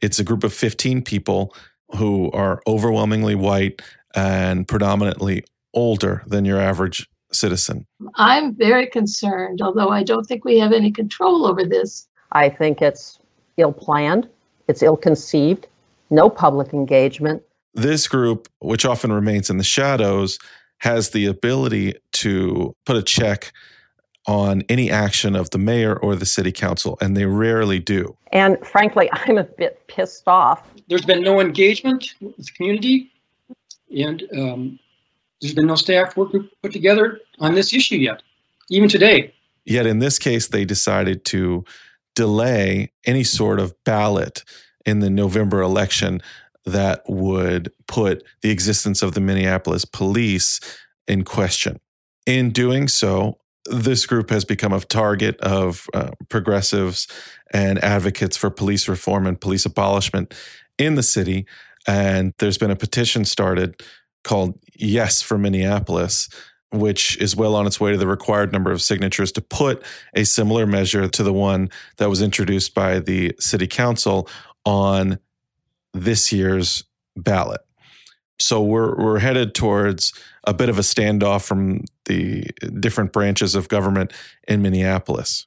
It's 0.00 0.20
a 0.20 0.24
group 0.24 0.44
of 0.44 0.54
15 0.54 1.02
people 1.02 1.52
who 1.96 2.30
are 2.30 2.62
overwhelmingly 2.66 3.34
white 3.34 3.82
and 4.16 4.66
predominantly 4.66 5.44
older 5.74 6.22
than 6.26 6.44
your 6.44 6.58
average 6.58 7.08
citizen. 7.30 7.86
I'm 8.14 8.54
very 8.54 8.86
concerned, 8.86 9.60
although 9.60 9.90
I 9.90 10.02
don't 10.02 10.24
think 10.24 10.44
we 10.44 10.58
have 10.58 10.72
any 10.72 10.90
control 10.90 11.46
over 11.46 11.64
this. 11.64 12.08
I 12.32 12.48
think 12.48 12.82
it's 12.82 13.18
ill 13.58 13.72
planned, 13.72 14.28
it's 14.68 14.82
ill 14.82 14.96
conceived, 14.96 15.66
no 16.10 16.30
public 16.30 16.72
engagement. 16.72 17.42
This 17.74 18.08
group, 18.08 18.48
which 18.60 18.86
often 18.86 19.12
remains 19.12 19.50
in 19.50 19.58
the 19.58 19.64
shadows, 19.64 20.38
has 20.78 21.10
the 21.10 21.26
ability 21.26 21.94
to 22.12 22.74
put 22.84 22.96
a 22.96 23.02
check 23.02 23.52
on 24.26 24.62
any 24.68 24.90
action 24.90 25.36
of 25.36 25.50
the 25.50 25.58
mayor 25.58 25.96
or 25.96 26.16
the 26.16 26.26
city 26.26 26.52
council, 26.52 26.98
and 27.00 27.16
they 27.16 27.26
rarely 27.26 27.78
do. 27.78 28.16
And 28.32 28.58
frankly, 28.66 29.08
I'm 29.12 29.38
a 29.38 29.44
bit 29.44 29.86
pissed 29.88 30.26
off. 30.26 30.66
There's 30.88 31.04
been 31.04 31.22
no 31.22 31.40
engagement 31.40 32.14
with 32.20 32.36
the 32.36 32.52
community 32.52 33.12
and 33.94 34.22
um, 34.36 34.78
there's 35.40 35.54
been 35.54 35.66
no 35.66 35.76
staff 35.76 36.16
work 36.16 36.30
group 36.30 36.50
put 36.62 36.72
together 36.72 37.20
on 37.38 37.54
this 37.54 37.72
issue 37.72 37.96
yet, 37.96 38.22
even 38.70 38.88
today. 38.88 39.32
Yet 39.64 39.86
in 39.86 39.98
this 39.98 40.18
case, 40.18 40.48
they 40.48 40.64
decided 40.64 41.24
to 41.26 41.64
delay 42.14 42.92
any 43.04 43.24
sort 43.24 43.60
of 43.60 43.74
ballot 43.84 44.44
in 44.84 45.00
the 45.00 45.10
November 45.10 45.60
election 45.60 46.20
that 46.64 47.02
would 47.06 47.70
put 47.86 48.24
the 48.42 48.50
existence 48.50 49.02
of 49.02 49.14
the 49.14 49.20
Minneapolis 49.20 49.84
police 49.84 50.60
in 51.06 51.22
question. 51.22 51.78
In 52.26 52.50
doing 52.50 52.88
so, 52.88 53.38
this 53.66 54.06
group 54.06 54.30
has 54.30 54.44
become 54.44 54.72
a 54.72 54.80
target 54.80 55.40
of 55.40 55.86
uh, 55.94 56.10
progressives 56.28 57.06
and 57.52 57.82
advocates 57.82 58.36
for 58.36 58.50
police 58.50 58.88
reform 58.88 59.26
and 59.26 59.40
police 59.40 59.64
abolishment 59.64 60.34
in 60.78 60.94
the 60.94 61.02
city. 61.02 61.46
And 61.86 62.32
there's 62.38 62.58
been 62.58 62.70
a 62.70 62.76
petition 62.76 63.24
started 63.24 63.82
called 64.24 64.58
Yes 64.74 65.22
for 65.22 65.38
Minneapolis, 65.38 66.28
which 66.72 67.16
is 67.18 67.36
well 67.36 67.54
on 67.54 67.66
its 67.66 67.80
way 67.80 67.92
to 67.92 67.98
the 67.98 68.06
required 68.06 68.52
number 68.52 68.72
of 68.72 68.82
signatures 68.82 69.30
to 69.32 69.40
put 69.40 69.82
a 70.14 70.24
similar 70.24 70.66
measure 70.66 71.08
to 71.08 71.22
the 71.22 71.32
one 71.32 71.70
that 71.98 72.10
was 72.10 72.22
introduced 72.22 72.74
by 72.74 72.98
the 72.98 73.34
city 73.38 73.66
council 73.66 74.28
on 74.64 75.18
this 75.94 76.32
year's 76.32 76.84
ballot. 77.16 77.60
So 78.38 78.62
we're 78.62 78.96
we're 78.96 79.20
headed 79.20 79.54
towards 79.54 80.12
a 80.44 80.52
bit 80.52 80.68
of 80.68 80.78
a 80.78 80.82
standoff 80.82 81.46
from 81.46 81.84
the 82.04 82.50
different 82.80 83.12
branches 83.12 83.54
of 83.54 83.68
government 83.68 84.12
in 84.46 84.60
Minneapolis. 84.60 85.46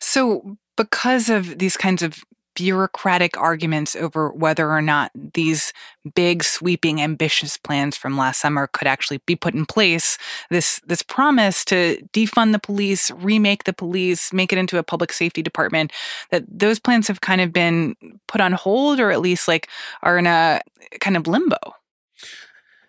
So 0.00 0.56
because 0.76 1.28
of 1.28 1.58
these 1.58 1.76
kinds 1.76 2.02
of 2.02 2.22
bureaucratic 2.54 3.36
arguments 3.36 3.96
over 3.96 4.30
whether 4.30 4.70
or 4.70 4.82
not 4.82 5.10
these 5.34 5.72
big 6.14 6.44
sweeping 6.44 7.00
ambitious 7.00 7.56
plans 7.56 7.96
from 7.96 8.16
last 8.16 8.40
summer 8.40 8.66
could 8.66 8.86
actually 8.88 9.18
be 9.26 9.36
put 9.36 9.54
in 9.54 9.66
place. 9.66 10.18
This 10.50 10.80
this 10.86 11.02
promise 11.02 11.64
to 11.66 12.02
defund 12.12 12.52
the 12.52 12.58
police 12.58 13.10
remake 13.12 13.64
the 13.64 13.72
police 13.72 14.32
make 14.32 14.52
it 14.52 14.58
into 14.58 14.78
a 14.78 14.82
public 14.82 15.12
safety 15.12 15.42
department 15.42 15.92
that 16.30 16.44
those 16.48 16.78
plans 16.78 17.08
have 17.08 17.20
kind 17.20 17.40
of 17.40 17.52
been 17.52 17.96
put 18.28 18.40
on 18.40 18.52
hold 18.52 19.00
or 19.00 19.10
at 19.10 19.20
least 19.20 19.48
like 19.48 19.68
are 20.02 20.18
in 20.18 20.26
a 20.26 20.60
kind 21.00 21.16
of 21.16 21.26
limbo. 21.26 21.58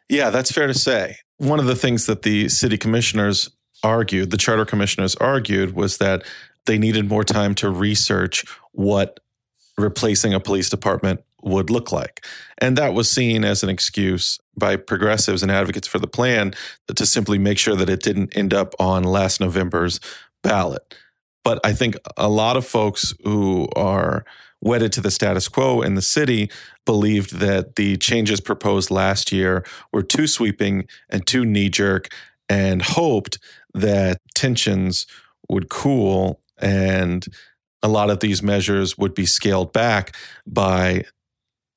Yeah 0.09 0.29
that's 0.29 0.51
fair 0.51 0.67
to 0.67 0.73
say. 0.73 1.17
One 1.37 1.59
of 1.59 1.65
the 1.65 1.75
things 1.75 2.05
that 2.05 2.23
the 2.23 2.49
city 2.49 2.77
commissioners 2.77 3.49
argued 3.83 4.31
the 4.31 4.37
charter 4.37 4.65
commissioners 4.65 5.15
argued 5.15 5.75
was 5.75 5.97
that 5.97 6.23
they 6.65 6.77
needed 6.77 7.07
more 7.07 7.23
time 7.23 7.53
to 7.55 7.69
research 7.69 8.45
what 8.71 9.19
replacing 9.77 10.33
a 10.33 10.39
police 10.39 10.69
department 10.69 11.21
would 11.41 11.69
look 11.69 11.91
like. 11.91 12.25
And 12.59 12.77
that 12.77 12.93
was 12.93 13.09
seen 13.09 13.43
as 13.43 13.63
an 13.63 13.69
excuse 13.69 14.39
by 14.57 14.75
progressives 14.75 15.43
and 15.43 15.51
advocates 15.51 15.87
for 15.87 15.99
the 15.99 16.07
plan 16.07 16.53
to 16.93 17.05
simply 17.05 17.37
make 17.37 17.57
sure 17.57 17.75
that 17.75 17.89
it 17.89 18.01
didn't 18.01 18.35
end 18.35 18.53
up 18.53 18.73
on 18.79 19.03
last 19.03 19.39
November's 19.39 19.99
ballot. 20.41 20.95
But 21.43 21.59
I 21.65 21.73
think 21.73 21.95
a 22.15 22.29
lot 22.29 22.55
of 22.55 22.65
folks 22.65 23.13
who 23.23 23.67
are 23.75 24.23
wedded 24.61 24.93
to 24.93 25.01
the 25.01 25.11
status 25.11 25.49
quo 25.49 25.81
in 25.81 25.95
the 25.95 26.01
city 26.01 26.49
believed 26.85 27.39
that 27.39 27.75
the 27.75 27.97
changes 27.97 28.39
proposed 28.39 28.89
last 28.89 29.31
year 29.31 29.65
were 29.91 30.03
too 30.03 30.25
sweeping 30.25 30.87
and 31.09 31.27
too 31.27 31.43
knee 31.43 31.69
jerk 31.69 32.07
and 32.47 32.81
hoped 32.81 33.39
that 33.73 34.19
tensions 34.33 35.05
would 35.49 35.69
cool 35.69 36.39
and 36.59 37.27
a 37.83 37.87
lot 37.87 38.09
of 38.09 38.21
these 38.21 38.41
measures 38.41 38.97
would 38.97 39.13
be 39.13 39.25
scaled 39.25 39.73
back 39.73 40.15
by 40.47 41.03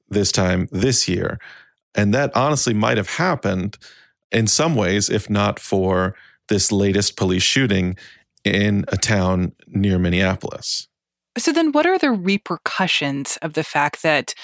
this 0.08 0.32
time 0.32 0.68
this 0.70 1.08
year. 1.08 1.38
And 1.94 2.14
that 2.14 2.34
honestly 2.36 2.72
might 2.72 2.96
have 2.96 3.10
happened 3.10 3.76
in 4.30 4.46
some 4.46 4.74
ways, 4.74 5.10
if 5.10 5.28
not 5.28 5.58
for 5.58 6.14
this 6.48 6.70
latest 6.70 7.16
police 7.16 7.42
shooting 7.42 7.96
in 8.44 8.84
a 8.88 8.96
town 8.96 9.52
near 9.66 9.98
Minneapolis. 9.98 10.88
So, 11.38 11.52
then 11.52 11.72
what 11.72 11.84
are 11.84 11.98
the 11.98 12.12
repercussions 12.12 13.36
of 13.42 13.54
the 13.54 13.64
fact 13.64 14.02
that 14.02 14.34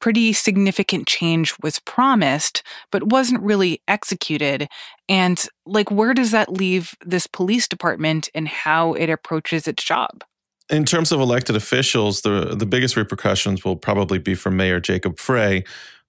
pretty 0.00 0.32
significant 0.32 1.06
change 1.06 1.54
was 1.62 1.78
promised, 1.80 2.62
but 2.90 3.10
wasn't 3.10 3.42
really 3.42 3.80
executed? 3.88 4.68
And, 5.08 5.42
like, 5.64 5.90
where 5.90 6.14
does 6.14 6.30
that 6.30 6.52
leave 6.52 6.94
this 7.04 7.26
police 7.26 7.68
department 7.68 8.28
and 8.34 8.48
how 8.48 8.94
it 8.94 9.10
approaches 9.10 9.66
its 9.66 9.84
job? 9.84 10.24
In 10.68 10.84
terms 10.84 11.12
of 11.12 11.20
elected 11.20 11.54
officials, 11.54 12.22
the, 12.22 12.56
the 12.56 12.66
biggest 12.66 12.96
repercussions 12.96 13.64
will 13.64 13.76
probably 13.76 14.18
be 14.18 14.34
for 14.34 14.50
Mayor 14.50 14.80
Jacob 14.80 15.18
Frey, 15.18 15.64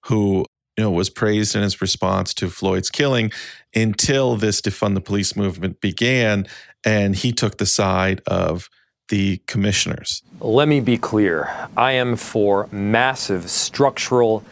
who 0.06 0.44
you 0.76 0.84
know, 0.84 0.90
was 0.92 1.10
praised 1.10 1.56
in 1.56 1.62
his 1.62 1.80
response 1.80 2.32
to 2.34 2.48
Floyd's 2.48 2.88
killing 2.88 3.32
until 3.74 4.36
this 4.36 4.60
defund 4.60 4.94
the 4.94 5.00
police 5.00 5.34
movement 5.34 5.80
began, 5.80 6.46
and 6.84 7.16
he 7.16 7.32
took 7.32 7.58
the 7.58 7.66
side 7.66 8.22
of 8.28 8.68
the 9.08 9.40
commissioners. 9.46 10.22
Let 10.40 10.68
me 10.68 10.80
be 10.80 10.98
clear. 10.98 11.68
I 11.76 11.92
am 11.92 12.16
for 12.16 12.68
massive 12.70 13.50
structural 13.50 14.44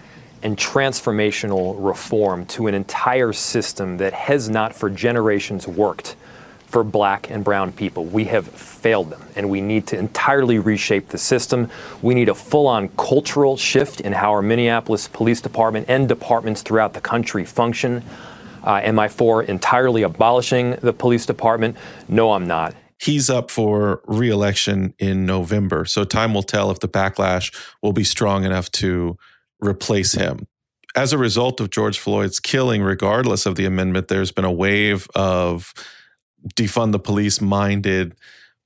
and 0.43 0.57
transformational 0.57 1.77
reform 1.79 2.47
to 2.47 2.67
an 2.67 2.75
entire 2.75 3.33
system 3.33 3.97
that 3.99 4.13
has 4.13 4.49
not 4.49 4.75
for 4.75 4.91
generations 4.91 5.67
worked 5.67 6.17
for 6.67 6.83
black 6.83 7.31
and 7.31 7.45
brown 7.45 7.73
people. 7.73 8.05
We 8.05 8.25
have 8.25 8.47
failed 8.49 9.11
them, 9.11 9.23
and 9.37 9.49
we 9.49 9.61
need 9.61 9.87
to 9.89 9.99
entirely 9.99 10.59
reshape 10.59 11.09
the 11.09 11.19
system. 11.19 11.71
We 12.03 12.15
need 12.15 12.29
a 12.29 12.35
full 12.35 12.67
on 12.67 12.89
cultural 12.97 13.57
shift 13.57 14.01
in 14.01 14.13
how 14.13 14.33
our 14.33 14.43
Minneapolis 14.43 15.09
Police 15.09 15.41
Department 15.41 15.87
and 15.89 16.09
departments 16.09 16.63
throughout 16.63 16.93
the 16.93 17.01
country 17.01 17.45
function. 17.45 18.03
Uh, 18.65 18.81
am 18.83 18.99
I 18.99 19.09
for 19.09 19.45
entirely 19.45 20.03
abolishing 20.03 20.73
the 20.83 20.93
police 20.93 21.25
department? 21.25 21.77
No, 22.09 22.33
I'm 22.33 22.49
not. 22.49 22.75
He's 22.99 23.29
up 23.29 23.51
for 23.51 24.03
reelection 24.07 24.95
in 24.99 25.27
November. 25.27 25.85
So 25.85 26.05
time 26.05 26.33
will 26.33 26.43
tell 26.43 26.71
if 26.71 26.81
the 26.81 26.89
backlash 26.89 27.55
will 27.83 27.93
be 27.93 28.05
strong 28.05 28.45
enough 28.45 28.71
to 28.73 29.17
replace 29.61 30.13
him. 30.13 30.47
As 30.95 31.13
a 31.13 31.19
result 31.19 31.61
of 31.61 31.71
George 31.71 31.99
Floyd's 31.99 32.41
killing, 32.41 32.83
regardless 32.83 33.45
of 33.45 33.57
the 33.57 33.67
amendment, 33.67 34.09
there's 34.09 34.33
been 34.33 34.47
a 34.47 34.53
wave 34.53 35.09
of 35.15 35.75
defund 36.55 36.93
the 36.93 36.99
police 36.99 37.41
minded 37.41 38.15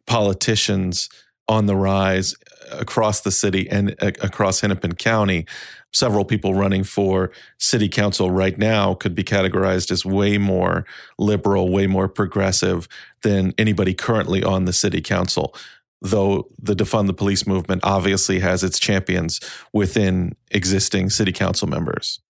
politicians 0.06 1.08
on 1.48 1.66
the 1.66 1.76
rise 1.76 2.34
across 2.70 3.20
the 3.20 3.32
city 3.32 3.68
and 3.68 3.96
uh, 4.00 4.12
across 4.20 4.60
Hennepin 4.60 4.94
County. 4.94 5.46
Several 5.92 6.24
people 6.24 6.54
running 6.54 6.84
for 6.84 7.32
city 7.58 7.88
council 7.88 8.30
right 8.30 8.56
now 8.56 8.94
could 8.94 9.14
be 9.14 9.24
categorized 9.24 9.90
as 9.90 10.04
way 10.04 10.38
more 10.38 10.86
liberal, 11.18 11.70
way 11.70 11.86
more 11.86 12.08
progressive 12.08 12.86
than 13.22 13.52
anybody 13.58 13.92
currently 13.92 14.42
on 14.42 14.66
the 14.66 14.72
city 14.72 15.00
council. 15.00 15.54
Though 16.00 16.48
the 16.58 16.76
defund 16.76 17.08
the 17.08 17.12
police 17.12 17.46
movement 17.46 17.82
obviously 17.84 18.38
has 18.38 18.64
its 18.64 18.78
champions 18.78 19.40
within 19.72 20.36
existing 20.50 21.10
city 21.10 21.32
council 21.32 21.68
members. 21.68 22.20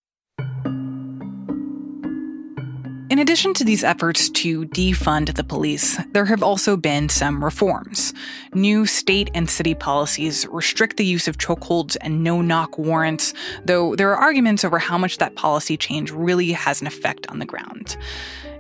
In 3.11 3.19
addition 3.19 3.55
to 3.55 3.65
these 3.65 3.83
efforts 3.83 4.31
to 4.31 4.67
defund 4.67 5.35
the 5.35 5.43
police, 5.43 5.99
there 6.13 6.27
have 6.27 6.45
also 6.45 6.77
been 6.77 7.09
some 7.09 7.43
reforms. 7.43 8.15
New 8.55 8.87
state 8.87 9.29
and 9.35 9.51
city 9.51 9.75
policies 9.75 10.47
restrict 10.47 10.97
the 10.97 11.05
use 11.05 11.27
of 11.27 11.37
chokeholds 11.37 11.97
and 12.03 12.23
no 12.23 12.41
knock 12.41 12.79
warrants, 12.79 13.35
though 13.65 13.97
there 13.97 14.13
are 14.13 14.17
arguments 14.17 14.65
over 14.65 14.79
how 14.79 14.97
much 14.97 15.19
that 15.19 15.35
policy 15.35 15.77
change 15.77 16.13
really 16.13 16.53
has 16.53 16.81
an 16.81 16.87
effect 16.87 17.27
on 17.29 17.41
the 17.41 17.45
ground. 17.45 17.97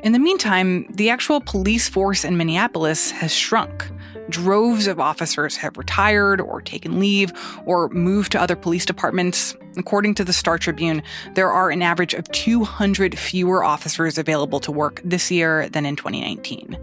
In 0.02 0.10
the 0.10 0.18
meantime, 0.18 0.84
the 0.96 1.10
actual 1.10 1.40
police 1.40 1.88
force 1.88 2.24
in 2.24 2.36
Minneapolis 2.36 3.12
has 3.12 3.32
shrunk. 3.32 3.88
Droves 4.30 4.88
of 4.88 4.98
officers 4.98 5.56
have 5.58 5.78
retired 5.78 6.40
or 6.40 6.60
taken 6.60 6.98
leave 6.98 7.32
or 7.66 7.88
moved 7.90 8.32
to 8.32 8.40
other 8.40 8.56
police 8.56 8.84
departments. 8.84 9.54
According 9.76 10.14
to 10.16 10.24
the 10.24 10.32
Star 10.32 10.58
Tribune, 10.58 11.02
there 11.34 11.50
are 11.50 11.70
an 11.70 11.82
average 11.82 12.14
of 12.14 12.30
200 12.32 13.18
fewer 13.18 13.62
officers 13.62 14.18
available 14.18 14.60
to 14.60 14.72
work 14.72 15.00
this 15.04 15.30
year 15.30 15.68
than 15.68 15.86
in 15.86 15.96
2019. 15.96 16.76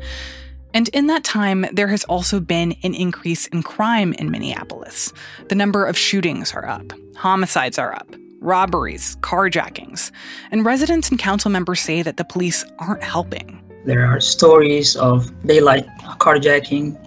And 0.73 0.89
in 0.89 1.07
that 1.07 1.23
time, 1.23 1.65
there 1.73 1.87
has 1.87 2.03
also 2.05 2.39
been 2.39 2.75
an 2.83 2.93
increase 2.93 3.47
in 3.47 3.63
crime 3.63 4.13
in 4.13 4.31
Minneapolis. 4.31 5.11
The 5.49 5.55
number 5.55 5.85
of 5.85 5.97
shootings 5.97 6.53
are 6.53 6.67
up, 6.67 6.93
homicides 7.15 7.79
are 7.79 7.93
up, 7.93 8.15
robberies, 8.41 9.15
carjackings. 9.17 10.11
And 10.51 10.65
residents 10.65 11.09
and 11.09 11.19
council 11.19 11.51
members 11.51 11.79
say 11.79 12.01
that 12.01 12.17
the 12.17 12.25
police 12.25 12.63
aren't 12.79 13.03
helping. 13.03 13.61
There 13.85 14.05
are 14.05 14.19
stories 14.19 14.95
of 14.97 15.31
daylight 15.45 15.87
carjacking 16.19 16.97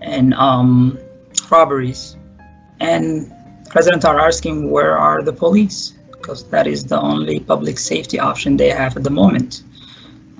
and 0.00 0.34
um, 0.34 0.98
robberies. 1.50 2.16
And 2.80 3.32
residents 3.74 4.04
are 4.04 4.20
asking 4.20 4.70
where 4.70 4.96
are 4.96 5.22
the 5.22 5.32
police? 5.32 5.94
Because 6.10 6.44
that 6.50 6.66
is 6.66 6.84
the 6.86 7.00
only 7.00 7.40
public 7.40 7.78
safety 7.78 8.18
option 8.18 8.56
they 8.56 8.70
have 8.70 8.96
at 8.96 9.04
the 9.04 9.10
moment. 9.10 9.62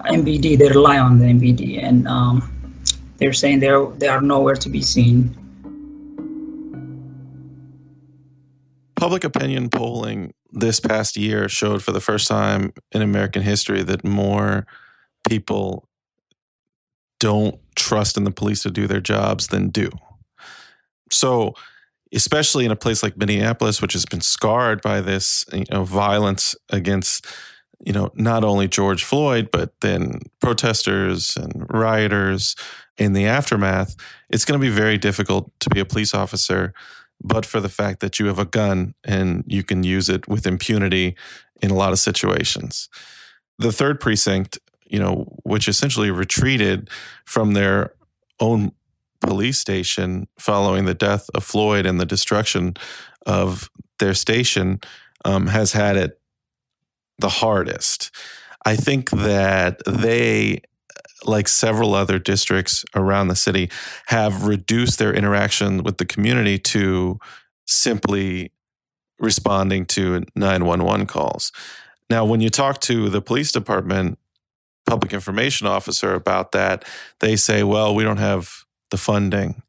MPD, 0.07 0.59
they 0.59 0.69
rely 0.69 0.99
on 0.99 1.19
the 1.19 1.27
MPD, 1.27 1.83
and 1.83 2.07
um, 2.09 2.53
they're 3.19 3.33
saying 3.33 3.61
they're, 3.61 3.87
they 3.87 4.09
are 4.09 4.21
nowhere 4.21 4.57
to 4.57 4.69
be 4.69 4.83
seen. 4.83 5.37
Public 8.97 9.25
opinion 9.25 9.69
polling 9.69 10.33
this 10.53 10.79
past 10.81 11.17
year 11.17 11.49
showed 11.49 11.83
for 11.83 11.93
the 11.93 12.01
first 12.01 12.29
time 12.29 12.73
in 12.93 13.03
American 13.03 13.43
history 13.43 13.83
that 13.83 14.05
more 14.05 14.67
people 15.29 15.89
don't 17.19 17.59
trust 17.77 18.17
in 18.17 18.25
the 18.25 18.31
police 18.31 18.63
to 18.63 18.71
do 18.71 18.87
their 18.87 19.01
jobs 19.01 19.49
than 19.49 19.69
do. 19.69 19.91
So, 21.11 21.55
especially 22.13 22.65
in 22.65 22.71
a 22.71 22.77
place 22.77 23.03
like 23.03 23.17
Minneapolis, 23.17 23.81
which 23.81 23.95
has 23.95 24.05
been 24.05 24.21
scarred 24.21 24.83
by 24.83 25.01
this, 25.01 25.45
you 25.53 25.65
know, 25.71 25.85
violence 25.85 26.55
against, 26.71 27.27
you 27.81 27.93
know, 27.93 28.11
not 28.15 28.45
only 28.45 28.69
George 28.69 29.05
Floyd, 29.05 29.49
but 29.51 29.73
then 29.81 30.21
protesters 30.41 31.37
and 31.37 31.67
rioters 31.71 32.55
in 32.99 33.15
the 33.15 33.27
aftermath, 33.27 33.97
it's 34.29 34.45
going 34.45 34.61
to 34.61 34.65
be 34.65 34.73
very 34.73 34.99
difficult 34.99 35.51
to 35.61 35.71
be 35.71 35.81
a 35.81 35.85
police 35.85 36.15
officer, 36.15 36.75
but 37.23 37.47
for 37.47 37.61
the 37.61 37.69
fact 37.69 38.01
that 38.01 38.19
you 38.19 38.27
have 38.27 38.39
a 38.39 38.45
gun 38.45 38.95
and 39.05 39.45
you 39.47 39.63
can 39.63 39.83
use 39.83 40.09
it 40.09 40.29
with 40.29 40.47
impunity 40.47 41.17
in 41.63 41.71
a 41.71 41.75
lot 41.75 41.93
of 41.93 41.99
situations. 41.99 42.89
The 43.59 43.73
third 43.73 44.01
precinct, 44.01 44.59
you 44.87 44.99
know, 44.99 45.35
which 45.45 45.69
essentially 45.69 46.11
retreated 46.11 46.91
from 47.25 47.55
their 47.55 47.95
own 48.41 48.73
police 49.23 49.59
station 49.59 50.29
following 50.39 50.85
the 50.85 50.95
death 50.95 51.31
of 51.35 51.45
Floyd 51.45 51.87
and 51.87 52.01
the 52.01 52.07
destruction 52.07 52.75
of 53.27 53.71
their 53.99 54.15
station 54.15 54.81
um, 55.25 55.47
has 55.47 55.73
had 55.73 55.97
it 55.97 56.21
the 57.19 57.29
hardest. 57.29 58.11
I 58.65 58.77
think 58.77 59.11
that 59.11 59.81
they, 59.87 60.63
like 61.25 61.49
several 61.49 61.95
other 61.95 62.19
districts 62.19 62.85
around 62.95 63.29
the 63.29 63.37
city, 63.37 63.71
have 64.07 64.47
reduced 64.47 64.99
their 64.99 65.15
interaction 65.15 65.83
with 65.83 65.99
the 65.99 66.05
community 66.05 66.59
to 66.59 67.19
simply 67.67 68.53
responding 69.19 69.87
to 69.87 70.25
911 70.35 71.07
calls. 71.07 71.53
Now, 72.11 72.25
when 72.25 72.41
you 72.41 72.51
talk 72.51 72.81
to 72.83 73.09
the 73.09 73.23
police 73.23 73.53
department 73.53 74.19
public 74.85 75.13
information 75.13 75.67
officer 75.67 76.15
about 76.15 76.53
that, 76.53 76.85
they 77.21 77.37
say, 77.37 77.63
well, 77.63 77.95
we 77.95 78.03
don't 78.03 78.19
have 78.19 78.62
the 78.93 78.99
funding. 78.99 79.63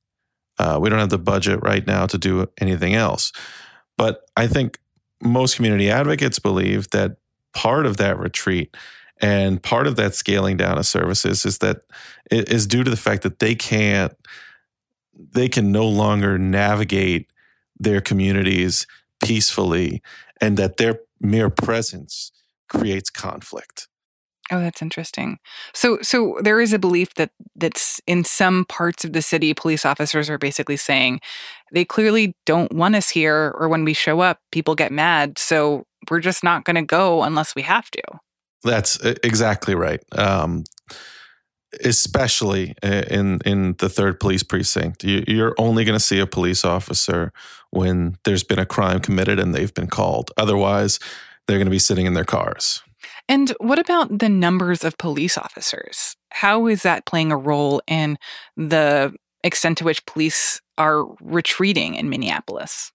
Uh, 0.60 0.78
we 0.80 0.90
don't 0.90 1.00
have 1.00 1.10
the 1.10 1.18
budget 1.18 1.60
right 1.64 1.88
now 1.88 2.06
to 2.06 2.20
do 2.20 2.48
anything 2.62 2.94
else. 2.94 3.34
But 3.98 4.22
I 4.38 4.46
think 4.48 4.78
most 5.22 5.56
community 5.56 5.90
advocates 5.90 6.40
believe 6.40 6.90
that 6.92 7.18
part 7.54 7.88
of 7.88 7.98
that 7.98 8.20
retreat 8.20 8.78
And 9.24 9.64
part 9.64 9.88
of 9.88 9.96
that 9.96 10.16
scaling 10.16 10.58
down 10.58 10.78
of 10.78 10.86
services 10.86 11.46
is 11.46 11.60
that 11.60 11.84
is 12.30 12.68
due 12.68 12.84
to 12.84 12.92
the 12.92 12.98
fact 12.98 13.24
that 13.24 13.40
they 13.40 13.56
can't, 13.56 14.14
they 15.16 15.48
can 15.48 15.72
no 15.72 15.88
longer 15.88 16.38
navigate 16.38 17.30
their 17.80 18.02
communities 18.02 18.86
peacefully 19.24 20.02
and 20.42 20.58
that 20.58 20.76
their 20.76 21.00
mere 21.22 21.50
presence 21.50 22.34
creates 22.68 23.10
conflict. 23.10 23.88
Oh, 24.52 24.60
that's 24.60 24.82
interesting. 24.82 25.40
So, 25.74 26.00
so 26.02 26.38
there 26.42 26.60
is 26.60 26.74
a 26.74 26.80
belief 26.80 27.14
that 27.16 27.32
that's 27.56 28.02
in 28.08 28.24
some 28.24 28.66
parts 28.66 29.06
of 29.06 29.14
the 29.14 29.22
city, 29.22 29.54
police 29.54 29.86
officers 29.86 30.30
are 30.30 30.38
basically 30.38 30.78
saying 30.78 31.22
they 31.72 31.86
clearly 31.86 32.36
don't 32.46 32.74
want 32.74 32.96
us 32.96 33.10
here, 33.10 33.56
or 33.58 33.70
when 33.70 33.86
we 33.86 33.94
show 33.94 34.20
up, 34.20 34.40
people 34.52 34.76
get 34.76 34.92
mad. 34.92 35.40
So 35.40 35.86
we're 36.12 36.20
just 36.20 36.44
not 36.44 36.66
going 36.66 36.76
to 36.76 36.82
go 36.82 37.24
unless 37.24 37.56
we 37.56 37.62
have 37.62 37.90
to. 37.92 38.02
That's 38.64 38.98
exactly 39.24 39.76
right. 39.76 40.02
Um, 40.12 40.64
especially 41.84 42.76
in 42.84 43.40
in 43.46 43.76
the 43.80 43.90
third 43.90 44.20
police 44.20 44.44
precinct, 44.44 45.04
you, 45.04 45.44
are 45.44 45.60
only 45.60 45.86
going 45.86 45.98
to 45.98 46.04
see 46.04 46.20
a 46.20 46.28
police 46.28 46.64
officer 46.64 47.32
when 47.72 48.18
there's 48.24 48.44
been 48.44 48.60
a 48.60 48.66
crime 48.66 49.00
committed 49.00 49.40
and 49.40 49.54
they've 49.54 49.74
been 49.74 49.88
called. 49.88 50.32
Otherwise, 50.38 51.00
they're 51.48 51.58
going 51.58 51.66
to 51.66 51.72
be 51.72 51.80
sitting 51.80 52.06
in 52.06 52.14
their 52.14 52.24
cars. 52.24 52.83
And 53.30 53.52
what 53.60 53.80
about 53.80 54.20
the 54.20 54.30
numbers 54.30 54.84
of 54.84 54.98
police 54.98 55.38
officers? 55.38 56.16
How 56.32 56.68
is 56.68 56.84
that 56.84 57.06
playing 57.06 57.32
a 57.32 57.38
role 57.38 57.82
in 57.88 58.18
the 58.58 59.14
extent 59.44 59.78
to 59.80 59.84
which 59.84 60.06
police 60.06 60.62
are 60.78 61.06
retreating 61.22 61.96
in 61.96 62.10
Minneapolis? 62.10 62.92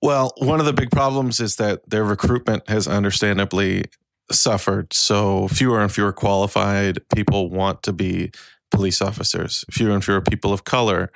Well, 0.00 0.32
one 0.38 0.58
of 0.58 0.66
the 0.66 0.72
big 0.72 0.90
problems 0.90 1.38
is 1.38 1.56
that 1.56 1.88
their 1.88 2.04
recruitment 2.04 2.68
has 2.68 2.88
understandably 2.88 3.84
suffered. 4.30 4.92
So 4.92 5.46
fewer 5.48 5.80
and 5.80 5.92
fewer 5.92 6.12
qualified 6.12 6.98
people 7.14 7.50
want 7.50 7.82
to 7.84 7.92
be 7.92 8.32
police 8.70 9.00
officers. 9.00 9.64
Fewer 9.70 9.92
and 9.92 10.04
fewer 10.04 10.20
people 10.20 10.52
of 10.52 10.64
color 10.64 11.12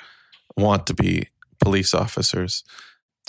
want 0.57 0.87
to 0.87 0.95
be 0.95 1.29
police 1.61 1.95
officers. 1.95 2.63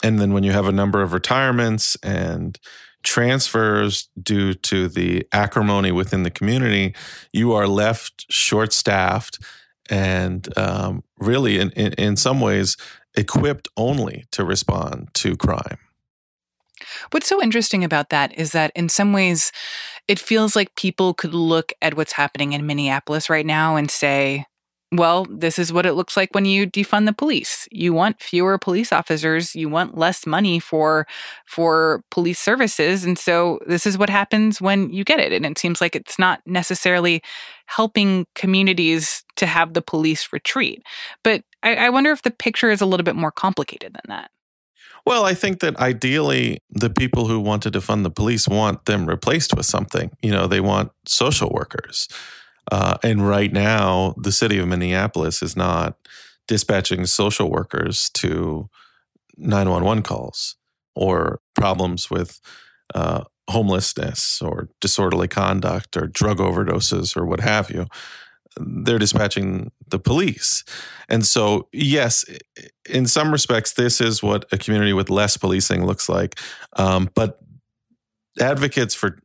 And 0.03 0.19
then 0.19 0.33
when 0.33 0.43
you 0.43 0.51
have 0.51 0.67
a 0.67 0.71
number 0.71 1.01
of 1.01 1.13
retirements 1.13 1.97
and 2.03 2.59
transfers 3.07 4.09
due 4.21 4.53
to 4.53 4.89
the 4.89 5.25
acrimony 5.31 5.91
within 5.93 6.23
the 6.23 6.29
community, 6.29 6.93
you 7.31 7.53
are 7.53 7.65
left 7.65 8.25
short 8.29 8.73
staffed 8.73 9.39
and 9.89 10.55
um, 10.57 11.03
really, 11.17 11.57
in, 11.57 11.71
in, 11.71 11.93
in 11.93 12.17
some 12.17 12.41
ways, 12.41 12.75
equipped 13.15 13.69
only 13.77 14.25
to 14.31 14.43
respond 14.43 15.07
to 15.13 15.37
crime. 15.37 15.79
What's 17.11 17.27
so 17.27 17.41
interesting 17.41 17.85
about 17.85 18.09
that 18.09 18.37
is 18.37 18.51
that 18.51 18.71
in 18.75 18.89
some 18.89 19.13
ways, 19.13 19.53
it 20.09 20.19
feels 20.19 20.55
like 20.55 20.75
people 20.75 21.13
could 21.13 21.33
look 21.33 21.71
at 21.81 21.95
what's 21.95 22.11
happening 22.13 22.51
in 22.51 22.67
Minneapolis 22.67 23.29
right 23.29 23.45
now 23.45 23.77
and 23.77 23.89
say, 23.89 24.45
well, 24.91 25.25
this 25.29 25.59
is 25.59 25.73
what 25.73 25.85
it 25.85 25.93
looks 25.93 26.15
like 26.15 26.33
when 26.33 26.45
you 26.45 26.65
defund 26.65 27.07
the 27.07 27.13
police. 27.13 27.67
You 27.71 27.93
want 27.93 28.21
fewer 28.21 28.57
police 28.57 28.93
officers, 28.93 29.53
you 29.53 29.67
want 29.67 29.97
less 29.97 30.25
money 30.25 30.59
for 30.59 31.05
for 31.45 32.03
police 32.09 32.39
services, 32.39 33.03
and 33.03 33.17
so 33.19 33.59
this 33.67 33.85
is 33.85 33.97
what 33.97 34.09
happens 34.09 34.61
when 34.61 34.91
you 34.93 35.03
get 35.03 35.19
it. 35.19 35.33
And 35.33 35.45
it 35.45 35.57
seems 35.57 35.81
like 35.81 35.95
it's 35.95 36.17
not 36.17 36.41
necessarily 36.45 37.21
helping 37.65 38.25
communities 38.33 39.25
to 39.35 39.45
have 39.45 39.73
the 39.73 39.81
police 39.81 40.29
retreat. 40.31 40.81
But 41.21 41.43
I, 41.63 41.75
I 41.75 41.89
wonder 41.89 42.11
if 42.11 42.21
the 42.21 42.31
picture 42.31 42.69
is 42.69 42.79
a 42.79 42.85
little 42.85 43.03
bit 43.03 43.15
more 43.15 43.31
complicated 43.31 43.93
than 43.93 44.07
that. 44.07 44.31
Well, 45.05 45.25
I 45.25 45.33
think 45.33 45.59
that 45.59 45.77
ideally, 45.77 46.59
the 46.69 46.89
people 46.89 47.27
who 47.27 47.39
want 47.39 47.63
to 47.63 47.71
defund 47.71 48.03
the 48.03 48.09
police 48.09 48.47
want 48.47 48.85
them 48.85 49.05
replaced 49.05 49.53
with 49.55 49.65
something. 49.65 50.11
You 50.21 50.31
know, 50.31 50.47
they 50.47 50.59
want 50.61 50.91
social 51.05 51.49
workers. 51.49 52.07
Uh, 52.71 52.97
and 53.03 53.27
right 53.27 53.51
now, 53.51 54.13
the 54.17 54.31
city 54.31 54.57
of 54.57 54.67
Minneapolis 54.67 55.41
is 55.41 55.55
not 55.55 55.97
dispatching 56.47 57.05
social 57.05 57.49
workers 57.49 58.09
to 58.11 58.69
911 59.37 60.03
calls 60.03 60.55
or 60.95 61.39
problems 61.55 62.09
with 62.09 62.39
uh, 62.95 63.23
homelessness 63.49 64.41
or 64.41 64.69
disorderly 64.81 65.27
conduct 65.27 65.95
or 65.95 66.07
drug 66.07 66.37
overdoses 66.37 67.15
or 67.15 67.25
what 67.25 67.39
have 67.39 67.69
you. 67.69 67.85
They're 68.59 68.97
dispatching 68.97 69.71
the 69.87 69.99
police. 69.99 70.63
And 71.07 71.25
so, 71.25 71.67
yes, 71.71 72.25
in 72.89 73.05
some 73.05 73.31
respects, 73.31 73.73
this 73.73 74.01
is 74.01 74.23
what 74.23 74.45
a 74.51 74.57
community 74.57 74.93
with 74.93 75.09
less 75.09 75.37
policing 75.37 75.85
looks 75.85 76.09
like. 76.09 76.39
Um, 76.75 77.09
but 77.13 77.39
advocates 78.39 78.95
for 78.95 79.19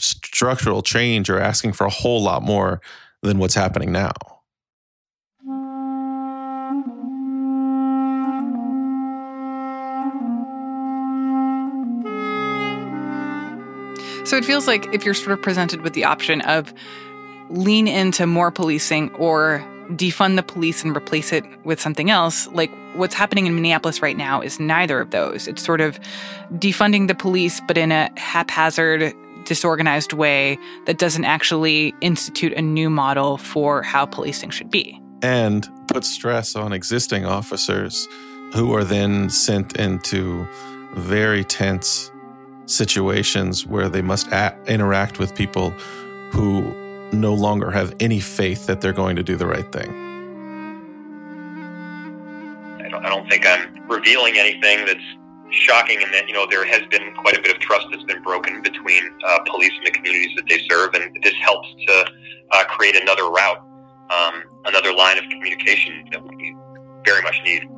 structural 0.00 0.82
change 0.82 1.30
are 1.30 1.40
asking 1.40 1.72
for 1.72 1.86
a 1.86 1.90
whole 1.90 2.22
lot 2.22 2.42
more 2.42 2.80
than 3.22 3.38
what's 3.38 3.54
happening 3.54 3.92
now. 3.92 4.12
So 14.24 14.36
it 14.36 14.44
feels 14.44 14.66
like 14.66 14.86
if 14.94 15.04
you're 15.04 15.14
sort 15.14 15.32
of 15.32 15.42
presented 15.42 15.82
with 15.82 15.92
the 15.92 16.04
option 16.04 16.40
of 16.42 16.72
lean 17.50 17.86
into 17.86 18.26
more 18.26 18.50
policing 18.50 19.12
or 19.16 19.62
defund 19.90 20.36
the 20.36 20.42
police 20.42 20.82
and 20.82 20.96
replace 20.96 21.32
it 21.32 21.44
with 21.64 21.80
something 21.80 22.08
else, 22.08 22.46
like 22.48 22.70
what's 22.94 23.14
happening 23.14 23.46
in 23.46 23.54
Minneapolis 23.54 24.00
right 24.00 24.16
now 24.16 24.40
is 24.40 24.58
neither 24.58 25.00
of 25.00 25.10
those. 25.10 25.48
It's 25.48 25.62
sort 25.62 25.80
of 25.80 26.00
defunding 26.52 27.08
the 27.08 27.14
police, 27.14 27.60
but 27.66 27.76
in 27.76 27.92
a 27.92 28.10
haphazard, 28.16 29.12
disorganized 29.44 30.12
way 30.12 30.58
that 30.86 30.98
doesn't 30.98 31.24
actually 31.24 31.94
institute 32.00 32.52
a 32.54 32.62
new 32.62 32.90
model 32.90 33.36
for 33.36 33.82
how 33.82 34.06
policing 34.06 34.50
should 34.50 34.70
be. 34.70 35.00
And 35.22 35.68
put 35.88 36.04
stress 36.04 36.56
on 36.56 36.72
existing 36.72 37.24
officers 37.24 38.08
who 38.54 38.74
are 38.74 38.84
then 38.84 39.30
sent 39.30 39.76
into 39.76 40.46
very 40.94 41.44
tense 41.44 42.10
situations 42.66 43.66
where 43.66 43.88
they 43.88 44.02
must 44.02 44.28
interact 44.66 45.18
with 45.18 45.34
people 45.34 45.70
who 46.30 46.74
no 47.12 47.34
longer 47.34 47.70
have 47.70 47.94
any 48.00 48.20
faith 48.20 48.66
that 48.66 48.80
they're 48.80 48.92
going 48.92 49.16
to 49.16 49.22
do 49.22 49.36
the 49.36 49.46
right 49.46 49.70
thing. 49.72 49.90
I 52.80 52.88
don't, 52.88 53.04
I 53.04 53.08
don't 53.08 53.28
think 53.28 53.46
I'm 53.46 53.88
revealing 53.88 54.38
anything 54.38 54.86
that's 54.86 55.00
shocking 55.52 56.00
in 56.00 56.10
that 56.12 56.26
you 56.28 56.34
know 56.34 56.46
there 56.48 56.64
has 56.64 56.82
been 56.88 57.14
quite 57.14 57.36
a 57.36 57.42
bit 57.42 57.54
of 57.54 57.60
trust 57.60 57.86
that's 57.90 58.04
been 58.04 58.22
broken 58.22 58.62
between 58.62 59.02
uh, 59.26 59.38
police 59.46 59.72
and 59.76 59.86
the 59.86 59.90
communities 59.90 60.30
that 60.36 60.48
they 60.48 60.58
serve, 60.68 60.94
and 60.94 61.16
this 61.22 61.34
helps 61.40 61.68
to 61.86 62.04
uh, 62.52 62.64
create 62.64 63.00
another 63.00 63.30
route, 63.30 63.58
um, 64.10 64.42
another 64.66 64.92
line 64.92 65.18
of 65.18 65.24
communication 65.24 66.08
that 66.12 66.22
we 66.22 66.56
very 67.04 67.22
much 67.22 67.40
need. 67.44 67.68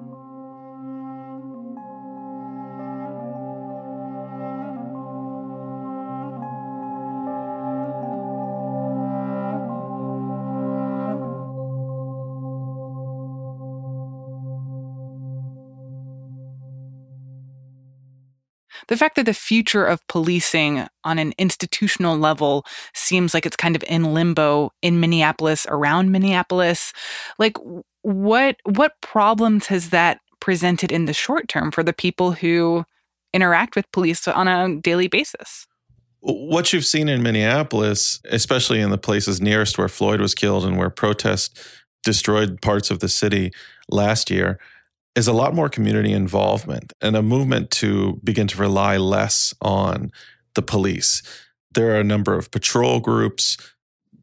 The 18.89 18.97
fact 18.97 19.17
that 19.17 19.27
the 19.27 19.35
future 19.35 19.85
of 19.85 20.07
policing 20.09 20.87
on 21.05 21.19
an 21.19 21.33
institutional 21.39 22.17
level 22.19 22.65
seems 22.95 23.35
like 23.35 23.47
it's 23.47 23.57
kind 23.57 23.77
of 23.77 23.85
in 23.89 24.15
limbo 24.15 24.71
in 24.83 25.01
Minneapolis 25.01 25.67
around 25.69 26.13
Minneapolis 26.13 26.93
like 27.39 27.57
what 28.03 28.57
what 28.65 28.93
problems 29.01 29.67
has 29.67 29.91
that 29.91 30.21
presented 30.45 30.93
in 30.93 31.07
the 31.07 31.15
short 31.15 31.49
term 31.49 31.71
for 31.71 31.83
the 31.83 31.95
people 31.95 32.33
who 32.33 32.85
interact 33.33 33.75
with 33.77 33.91
police 33.93 34.29
on 34.29 34.47
a 34.47 34.79
daily 34.81 35.09
basis? 35.09 35.67
What 36.21 36.73
you've 36.73 36.85
seen 36.85 37.09
in 37.09 37.23
Minneapolis, 37.23 38.21
especially 38.31 38.81
in 38.81 38.91
the 38.91 38.99
places 38.99 39.41
nearest 39.41 39.79
where 39.79 39.89
Floyd 39.89 40.21
was 40.21 40.35
killed 40.35 40.65
and 40.65 40.77
where 40.77 40.91
protests 40.91 41.83
destroyed 42.03 42.61
parts 42.61 42.91
of 42.91 43.01
the 43.01 43.09
city 43.09 43.53
last 43.91 44.31
year, 44.31 44.59
is 45.15 45.29
a 45.29 45.33
lot 45.33 45.55
more 45.55 45.69
community 45.69 46.13
involvement 46.13 46.93
and 47.01 47.17
a 47.17 47.23
movement 47.23 47.71
to 47.71 48.21
begin 48.25 48.47
to 48.49 48.59
rely 48.59 48.97
less 48.97 49.55
on 49.61 50.11
the 50.55 50.63
police. 50.63 51.23
There 51.73 51.93
are 51.93 52.01
a 52.01 52.05
number 52.05 52.35
of 52.35 52.51
patrol 52.51 53.01
groups. 53.01 53.57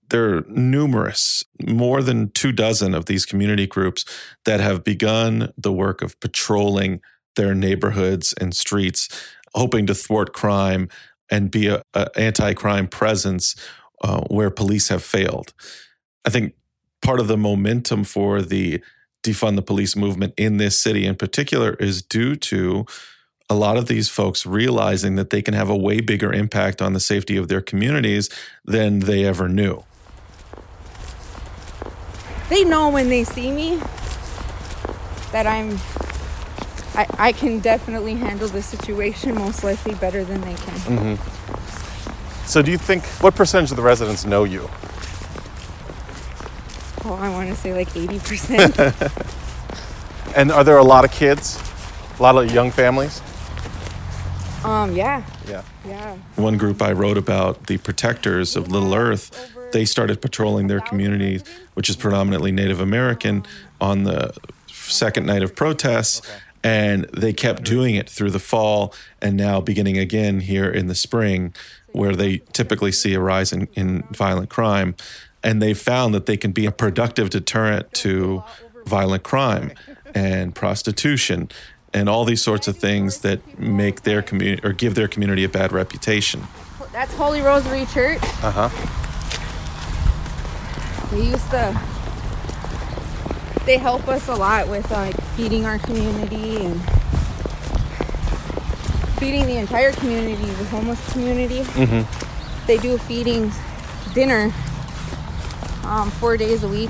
There 0.09 0.37
are 0.37 0.43
numerous, 0.47 1.43
more 1.65 2.01
than 2.01 2.31
two 2.31 2.51
dozen 2.51 2.93
of 2.93 3.05
these 3.05 3.25
community 3.25 3.67
groups 3.67 4.05
that 4.45 4.59
have 4.59 4.83
begun 4.83 5.53
the 5.57 5.71
work 5.71 6.01
of 6.01 6.19
patrolling 6.19 7.01
their 7.37 7.55
neighborhoods 7.55 8.33
and 8.33 8.55
streets, 8.55 9.07
hoping 9.53 9.85
to 9.85 9.95
thwart 9.95 10.33
crime 10.33 10.89
and 11.29 11.49
be 11.49 11.67
an 11.67 12.07
anti-crime 12.17 12.87
presence 12.87 13.55
uh, 14.03 14.21
where 14.23 14.49
police 14.49 14.89
have 14.89 15.03
failed. 15.03 15.53
I 16.25 16.29
think 16.29 16.55
part 17.01 17.21
of 17.21 17.27
the 17.27 17.37
momentum 17.37 18.03
for 18.03 18.41
the 18.41 18.83
defund 19.23 19.55
the 19.55 19.61
police 19.61 19.95
movement 19.95 20.33
in 20.37 20.57
this 20.57 20.77
city 20.77 21.05
in 21.05 21.15
particular 21.15 21.73
is 21.75 22.01
due 22.01 22.35
to 22.35 22.85
a 23.49 23.55
lot 23.55 23.77
of 23.77 23.87
these 23.87 24.09
folks 24.09 24.45
realizing 24.45 25.15
that 25.15 25.29
they 25.29 25.41
can 25.41 25.53
have 25.53 25.69
a 25.69 25.75
way 25.75 25.99
bigger 25.99 26.31
impact 26.31 26.81
on 26.81 26.93
the 26.93 26.99
safety 26.99 27.35
of 27.35 27.47
their 27.49 27.61
communities 27.61 28.29
than 28.63 28.99
they 28.99 29.25
ever 29.25 29.49
knew. 29.49 29.83
They 32.49 32.63
know 32.63 32.89
when 32.89 33.09
they 33.09 33.23
see 33.23 33.51
me 33.51 33.81
that 35.31 35.45
I'm 35.47 35.79
I, 36.93 37.07
I 37.17 37.31
can 37.31 37.59
definitely 37.59 38.15
handle 38.15 38.49
the 38.49 38.61
situation 38.61 39.35
most 39.35 39.63
likely 39.63 39.95
better 39.95 40.25
than 40.25 40.41
they 40.41 40.55
can. 40.55 41.15
Mm-hmm. 41.15 42.45
So, 42.45 42.61
do 42.61 42.71
you 42.71 42.77
think 42.77 43.05
what 43.21 43.33
percentage 43.35 43.71
of 43.71 43.77
the 43.77 43.83
residents 43.83 44.25
know 44.25 44.43
you? 44.43 44.69
Oh, 47.03 47.17
I 47.19 47.29
want 47.29 47.49
to 47.49 47.55
say 47.55 47.73
like 47.73 47.89
80%. 47.89 50.35
and 50.37 50.51
are 50.51 50.63
there 50.63 50.77
a 50.77 50.83
lot 50.83 51.03
of 51.03 51.11
kids? 51.11 51.59
A 52.19 52.21
lot 52.21 52.37
of 52.37 52.51
young 52.51 52.71
families? 52.71 53.21
um, 54.63 54.95
yeah. 54.95 55.23
Yeah. 55.47 55.63
Yeah. 55.85 56.15
One 56.35 56.57
group 56.57 56.81
I 56.81 56.91
wrote 56.91 57.17
about, 57.17 57.65
the 57.67 57.77
protectors 57.79 58.55
of 58.55 58.71
Little 58.71 58.93
Earth, 58.93 59.51
they 59.71 59.85
started 59.85 60.21
patrolling 60.21 60.67
their 60.67 60.81
community, 60.81 61.41
which 61.73 61.89
is 61.89 61.95
predominantly 61.95 62.51
Native 62.51 62.79
American, 62.79 63.43
on 63.79 64.03
the 64.03 64.33
second 64.67 65.25
night 65.25 65.41
of 65.41 65.55
protests. 65.55 66.21
And 66.63 67.05
they 67.05 67.33
kept 67.33 67.63
doing 67.63 67.95
it 67.95 68.07
through 68.07 68.29
the 68.29 68.39
fall 68.39 68.93
and 69.19 69.35
now 69.35 69.61
beginning 69.61 69.97
again 69.97 70.41
here 70.41 70.69
in 70.69 70.85
the 70.85 70.93
spring, 70.93 71.55
where 71.87 72.15
they 72.15 72.37
typically 72.53 72.91
see 72.91 73.15
a 73.15 73.19
rise 73.19 73.51
in, 73.51 73.67
in 73.73 74.03
violent 74.11 74.51
crime. 74.51 74.93
And 75.43 75.61
they 75.61 75.73
found 75.73 76.13
that 76.13 76.25
they 76.25 76.37
can 76.37 76.51
be 76.51 76.65
a 76.65 76.71
productive 76.71 77.29
deterrent 77.29 77.93
to 77.95 78.43
violent 78.85 79.23
crime 79.23 79.71
and 80.13 80.53
prostitution 80.53 81.49
and 81.93 82.07
all 82.07 82.25
these 82.25 82.41
sorts 82.41 82.67
of 82.67 82.77
things 82.77 83.19
that 83.19 83.59
make 83.59 84.03
their 84.03 84.21
community 84.21 84.65
or 84.65 84.71
give 84.71 84.95
their 84.95 85.07
community 85.07 85.43
a 85.43 85.49
bad 85.49 85.71
reputation. 85.71 86.47
That's 86.91 87.13
Holy 87.15 87.41
Rosary 87.41 87.85
Church. 87.85 88.21
Uh 88.43 88.69
huh. 88.69 88.69
They 91.11 91.23
used 91.25 91.49
to. 91.51 91.81
They 93.65 93.77
help 93.77 94.07
us 94.07 94.27
a 94.27 94.35
lot 94.35 94.67
with 94.67 94.89
like 94.91 95.15
feeding 95.35 95.65
our 95.65 95.79
community 95.79 96.65
and 96.65 96.81
feeding 99.19 99.45
the 99.45 99.57
entire 99.57 99.91
community, 99.91 100.45
the 100.45 100.65
homeless 100.65 101.13
community. 101.13 101.61
Mm-hmm. 101.61 102.65
They 102.67 102.77
do 102.77 102.95
a 102.95 102.97
feedings, 102.97 103.55
dinner, 104.13 104.51
um, 105.83 106.11
four 106.11 106.37
days 106.37 106.63
a 106.63 106.67
week, 106.67 106.89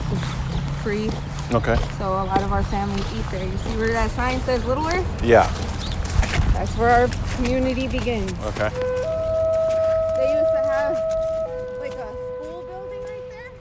free. 0.84 1.10
Okay. 1.54 1.75
So 1.97 2.06
a 2.06 2.25
lot 2.25 2.41
of 2.43 2.54
our 2.54 2.63
families 2.63 3.06
eat 3.13 3.25
there. 3.32 3.43
You 3.45 3.58
see 3.58 3.77
where 3.77 3.91
that 3.91 4.12
sign 4.12 4.39
says 4.41 4.63
Little 4.65 4.88
Earth? 4.88 5.06
Yeah. 5.23 5.51
That's 6.54 6.75
where 6.77 6.89
our 6.89 7.08
community 7.36 7.88
begins. 7.88 8.32
Okay. 8.45 8.69
They 8.69 10.34
used 10.34 10.51
to 10.54 10.62
have 10.63 10.93
like 11.80 11.93
a 11.93 12.13
school 12.38 12.63
building 12.63 13.01
right 13.01 13.30
there. 13.30 13.51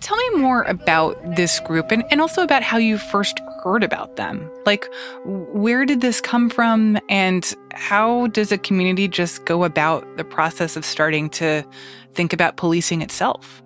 Tell 0.00 0.16
me 0.16 0.30
more 0.40 0.62
about 0.62 1.36
this 1.36 1.60
group 1.60 1.90
and, 1.90 2.04
and 2.10 2.20
also 2.20 2.42
about 2.42 2.62
how 2.62 2.78
you 2.78 2.98
first 2.98 3.38
heard 3.62 3.82
about 3.84 4.16
them. 4.16 4.50
Like, 4.66 4.86
where 5.24 5.86
did 5.86 6.00
this 6.02 6.20
come 6.20 6.50
from, 6.50 6.98
and 7.08 7.54
how 7.72 8.26
does 8.28 8.52
a 8.52 8.58
community 8.58 9.08
just 9.08 9.44
go 9.46 9.64
about 9.64 10.18
the 10.18 10.24
process 10.24 10.76
of 10.76 10.84
starting 10.84 11.30
to 11.30 11.64
think 12.12 12.32
about 12.32 12.56
policing 12.56 13.00
itself? 13.02 13.62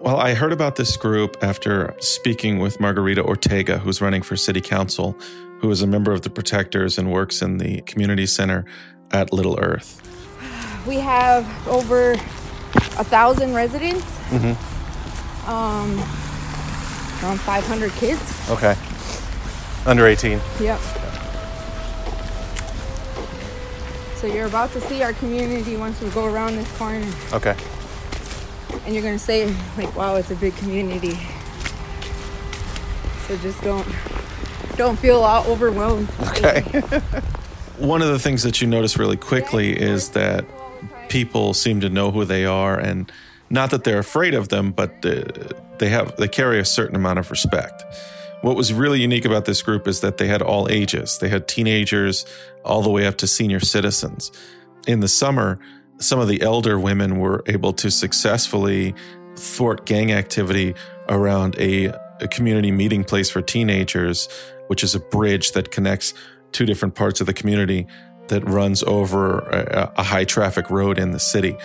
Well, 0.00 0.16
I 0.16 0.32
heard 0.34 0.52
about 0.52 0.76
this 0.76 0.96
group 0.96 1.36
after 1.42 1.94
speaking 2.00 2.58
with 2.58 2.80
Margarita 2.80 3.22
Ortega, 3.22 3.78
who's 3.78 4.00
running 4.00 4.22
for 4.22 4.34
city 4.36 4.60
council, 4.60 5.12
who 5.60 5.70
is 5.70 5.82
a 5.82 5.86
member 5.86 6.10
of 6.12 6.22
the 6.22 6.30
Protectors 6.30 6.96
and 6.96 7.12
works 7.12 7.42
in 7.42 7.58
the 7.58 7.82
community 7.82 8.24
center 8.26 8.64
at 9.10 9.32
Little 9.32 9.58
Earth. 9.60 10.00
we 10.86 10.96
have 10.96 11.44
over 11.68 12.12
a 12.12 13.04
thousand 13.04 13.54
residents, 13.54 14.04
Mm-hmm. 14.30 15.50
um, 15.50 15.98
around 17.24 17.40
500 17.40 17.90
kids. 17.92 18.50
Okay. 18.50 18.74
Under 19.84 20.06
18. 20.06 20.40
Yep. 20.60 20.78
So 24.16 24.26
you're 24.28 24.46
about 24.46 24.70
to 24.72 24.80
see 24.82 25.02
our 25.02 25.12
community 25.14 25.76
once 25.76 26.00
we 26.00 26.08
go 26.10 26.26
around 26.26 26.54
this 26.56 26.70
corner, 26.78 27.04
Okay. 27.32 27.56
And 28.84 28.94
you're 28.94 29.02
gonna 29.02 29.18
say 29.18 29.46
like, 29.76 29.94
"Wow, 29.96 30.16
it's 30.16 30.30
a 30.30 30.36
big 30.36 30.56
community." 30.56 31.18
So 33.26 33.36
just 33.38 33.62
don't 33.62 33.86
don't 34.76 34.98
feel 34.98 35.20
all 35.20 35.46
overwhelmed. 35.46 36.08
Okay. 36.30 36.60
One 37.78 38.02
of 38.02 38.08
the 38.08 38.18
things 38.18 38.42
that 38.42 38.60
you 38.60 38.66
notice 38.66 38.98
really 38.98 39.16
quickly 39.16 39.78
is 39.78 40.10
that 40.10 40.44
people 41.08 41.54
seem 41.54 41.80
to 41.80 41.88
know 41.88 42.10
who 42.10 42.24
they 42.24 42.44
are, 42.44 42.78
and 42.78 43.10
not 43.48 43.70
that 43.70 43.84
they're 43.84 43.98
afraid 43.98 44.34
of 44.34 44.48
them, 44.48 44.72
but 44.72 45.04
uh, 45.04 45.22
they 45.78 45.88
have 45.88 46.16
they 46.16 46.28
carry 46.28 46.58
a 46.58 46.64
certain 46.64 46.96
amount 46.96 47.18
of 47.18 47.30
respect. 47.30 47.82
What 48.42 48.56
was 48.56 48.72
really 48.72 49.00
unique 49.00 49.26
about 49.26 49.44
this 49.44 49.60
group 49.60 49.86
is 49.86 50.00
that 50.00 50.16
they 50.16 50.26
had 50.26 50.40
all 50.40 50.66
ages. 50.70 51.18
They 51.18 51.28
had 51.28 51.46
teenagers 51.46 52.24
all 52.64 52.80
the 52.80 52.90
way 52.90 53.06
up 53.06 53.18
to 53.18 53.26
senior 53.26 53.60
citizens. 53.60 54.32
In 54.86 55.00
the 55.00 55.08
summer, 55.08 55.58
some 56.00 56.18
of 56.18 56.28
the 56.28 56.42
elder 56.42 56.78
women 56.78 57.18
were 57.18 57.42
able 57.46 57.72
to 57.74 57.90
successfully 57.90 58.94
thwart 59.36 59.86
gang 59.86 60.12
activity 60.12 60.74
around 61.08 61.56
a, 61.58 61.86
a 62.20 62.28
community 62.28 62.70
meeting 62.70 63.04
place 63.04 63.30
for 63.30 63.42
teenagers, 63.42 64.28
which 64.68 64.82
is 64.82 64.94
a 64.94 65.00
bridge 65.00 65.52
that 65.52 65.70
connects 65.70 66.14
two 66.52 66.66
different 66.66 66.94
parts 66.94 67.20
of 67.20 67.26
the 67.26 67.32
community 67.32 67.86
that 68.28 68.46
runs 68.48 68.82
over 68.84 69.40
a, 69.40 69.92
a 69.96 70.02
high 70.02 70.24
traffic 70.24 70.70
road 70.70 70.98
in 70.98 71.10
the 71.12 71.18
city. 71.18 71.56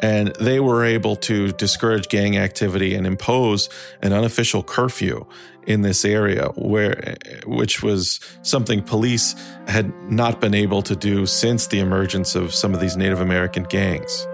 And 0.00 0.28
they 0.40 0.60
were 0.60 0.82
able 0.82 1.14
to 1.16 1.52
discourage 1.52 2.08
gang 2.08 2.38
activity 2.38 2.94
and 2.94 3.06
impose 3.06 3.68
an 4.02 4.12
unofficial 4.12 4.62
curfew 4.62 5.26
in 5.66 5.82
this 5.82 6.04
area, 6.04 6.48
where 6.56 7.16
which 7.46 7.82
was 7.82 8.18
something 8.42 8.82
police 8.82 9.34
had 9.68 9.92
not 10.10 10.40
been 10.40 10.54
able 10.54 10.82
to 10.82 10.96
do 10.96 11.26
since 11.26 11.66
the 11.66 11.78
emergence 11.80 12.34
of 12.34 12.54
some 12.54 12.74
of 12.74 12.80
these 12.80 12.96
Native 12.96 13.20
American 13.20 13.64
gangs. 13.64 14.26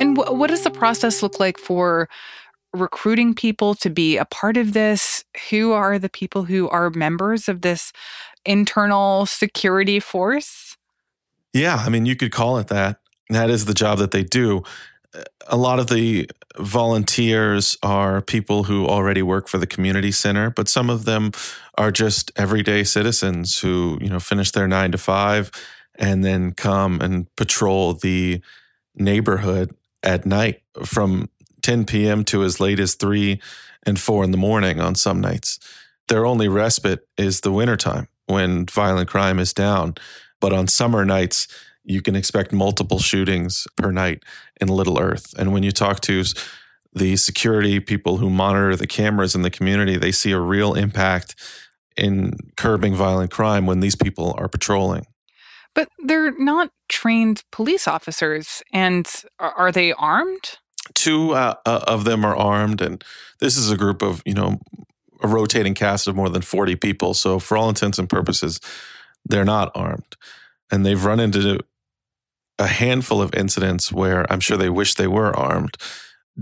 And 0.00 0.16
wh- 0.16 0.34
what 0.34 0.50
does 0.50 0.62
the 0.62 0.70
process 0.70 1.22
look 1.22 1.40
like 1.40 1.58
for 1.58 2.08
recruiting 2.74 3.34
people 3.34 3.74
to 3.76 3.88
be 3.88 4.16
a 4.18 4.24
part 4.24 4.56
of 4.56 4.72
this? 4.72 5.24
Who 5.50 5.72
are 5.72 5.98
the 5.98 6.10
people 6.10 6.44
who 6.44 6.68
are 6.68 6.90
members 6.90 7.48
of 7.48 7.62
this 7.62 7.92
internal 8.44 9.26
security 9.26 10.00
force? 10.00 10.76
Yeah, 11.52 11.76
I 11.76 11.88
mean, 11.88 12.04
you 12.04 12.16
could 12.16 12.32
call 12.32 12.58
it 12.58 12.68
that. 12.68 12.98
That 13.30 13.48
is 13.48 13.64
the 13.64 13.74
job 13.74 13.98
that 13.98 14.10
they 14.10 14.24
do. 14.24 14.62
A 15.46 15.56
lot 15.56 15.78
of 15.78 15.86
the 15.86 16.28
volunteers 16.58 17.76
are 17.82 18.20
people 18.20 18.64
who 18.64 18.86
already 18.86 19.22
work 19.22 19.48
for 19.48 19.58
the 19.58 19.66
community 19.66 20.10
center, 20.10 20.50
but 20.50 20.68
some 20.68 20.90
of 20.90 21.04
them 21.04 21.32
are 21.78 21.92
just 21.92 22.32
everyday 22.36 22.82
citizens 22.84 23.58
who, 23.58 23.98
you 24.00 24.08
know, 24.08 24.18
finish 24.18 24.50
their 24.50 24.66
nine 24.66 24.90
to 24.92 24.98
five 24.98 25.50
and 25.96 26.24
then 26.24 26.52
come 26.52 27.00
and 27.00 27.34
patrol 27.36 27.94
the 27.94 28.40
neighborhood 28.96 29.74
at 30.02 30.26
night 30.26 30.62
from 30.84 31.28
10 31.62 31.86
p.m. 31.86 32.24
to 32.24 32.42
as 32.42 32.60
late 32.60 32.80
as 32.80 32.94
3 32.94 33.40
and 33.84 33.98
4 33.98 34.24
in 34.24 34.30
the 34.32 34.36
morning 34.36 34.80
on 34.80 34.94
some 34.94 35.20
nights. 35.20 35.58
Their 36.08 36.26
only 36.26 36.48
respite 36.48 37.06
is 37.16 37.40
the 37.40 37.52
wintertime 37.52 38.08
when 38.26 38.66
violent 38.66 39.08
crime 39.08 39.38
is 39.38 39.52
down. 39.52 39.94
But 40.40 40.52
on 40.52 40.68
summer 40.68 41.04
nights, 41.04 41.48
you 41.84 42.00
can 42.02 42.16
expect 42.16 42.52
multiple 42.52 42.98
shootings 42.98 43.66
per 43.76 43.90
night 43.90 44.22
in 44.60 44.68
Little 44.68 44.98
Earth. 44.98 45.34
And 45.38 45.52
when 45.52 45.62
you 45.62 45.70
talk 45.70 46.00
to 46.00 46.24
the 46.92 47.16
security 47.16 47.80
people 47.80 48.18
who 48.18 48.30
monitor 48.30 48.76
the 48.76 48.86
cameras 48.86 49.34
in 49.34 49.42
the 49.42 49.50
community, 49.50 49.96
they 49.96 50.12
see 50.12 50.32
a 50.32 50.40
real 50.40 50.74
impact 50.74 51.34
in 51.96 52.36
curbing 52.56 52.94
violent 52.94 53.30
crime 53.30 53.66
when 53.66 53.80
these 53.80 53.96
people 53.96 54.34
are 54.38 54.48
patrolling. 54.48 55.06
But 55.74 55.88
they're 56.04 56.36
not 56.38 56.70
trained 56.88 57.42
police 57.50 57.88
officers. 57.88 58.62
And 58.72 59.10
are, 59.38 59.72
they 59.72 59.92
armed? 59.92 60.58
two 60.94 61.32
uh, 61.32 61.54
uh, 61.64 61.80
of 61.86 62.04
them 62.04 62.26
are 62.26 62.36
armed 62.36 62.82
and 62.82 63.02
this 63.40 63.56
is 63.56 63.70
a 63.70 63.76
group 63.76 64.02
of 64.02 64.22
you 64.26 64.34
know 64.34 64.58
a 65.24 65.26
rotating 65.26 65.74
cast 65.74 66.06
of 66.06 66.14
more 66.14 66.28
than 66.28 66.42
40 66.42 66.76
people. 66.76 67.14
So 67.14 67.38
for 67.38 67.56
all 67.56 67.68
intents 67.68 67.98
and 67.98 68.08
purposes 68.08 68.60
they're 69.26 69.44
not 69.44 69.72
armed. 69.74 70.16
And 70.70 70.84
they've 70.84 71.02
run 71.02 71.18
into 71.18 71.58
a 72.58 72.66
handful 72.66 73.20
of 73.22 73.34
incidents 73.34 73.90
where 73.90 74.30
i'm 74.30 74.38
sure 74.38 74.56
they 74.56 74.68
wish 74.68 74.94
they 74.94 75.08
were 75.08 75.34
armed. 75.34 75.76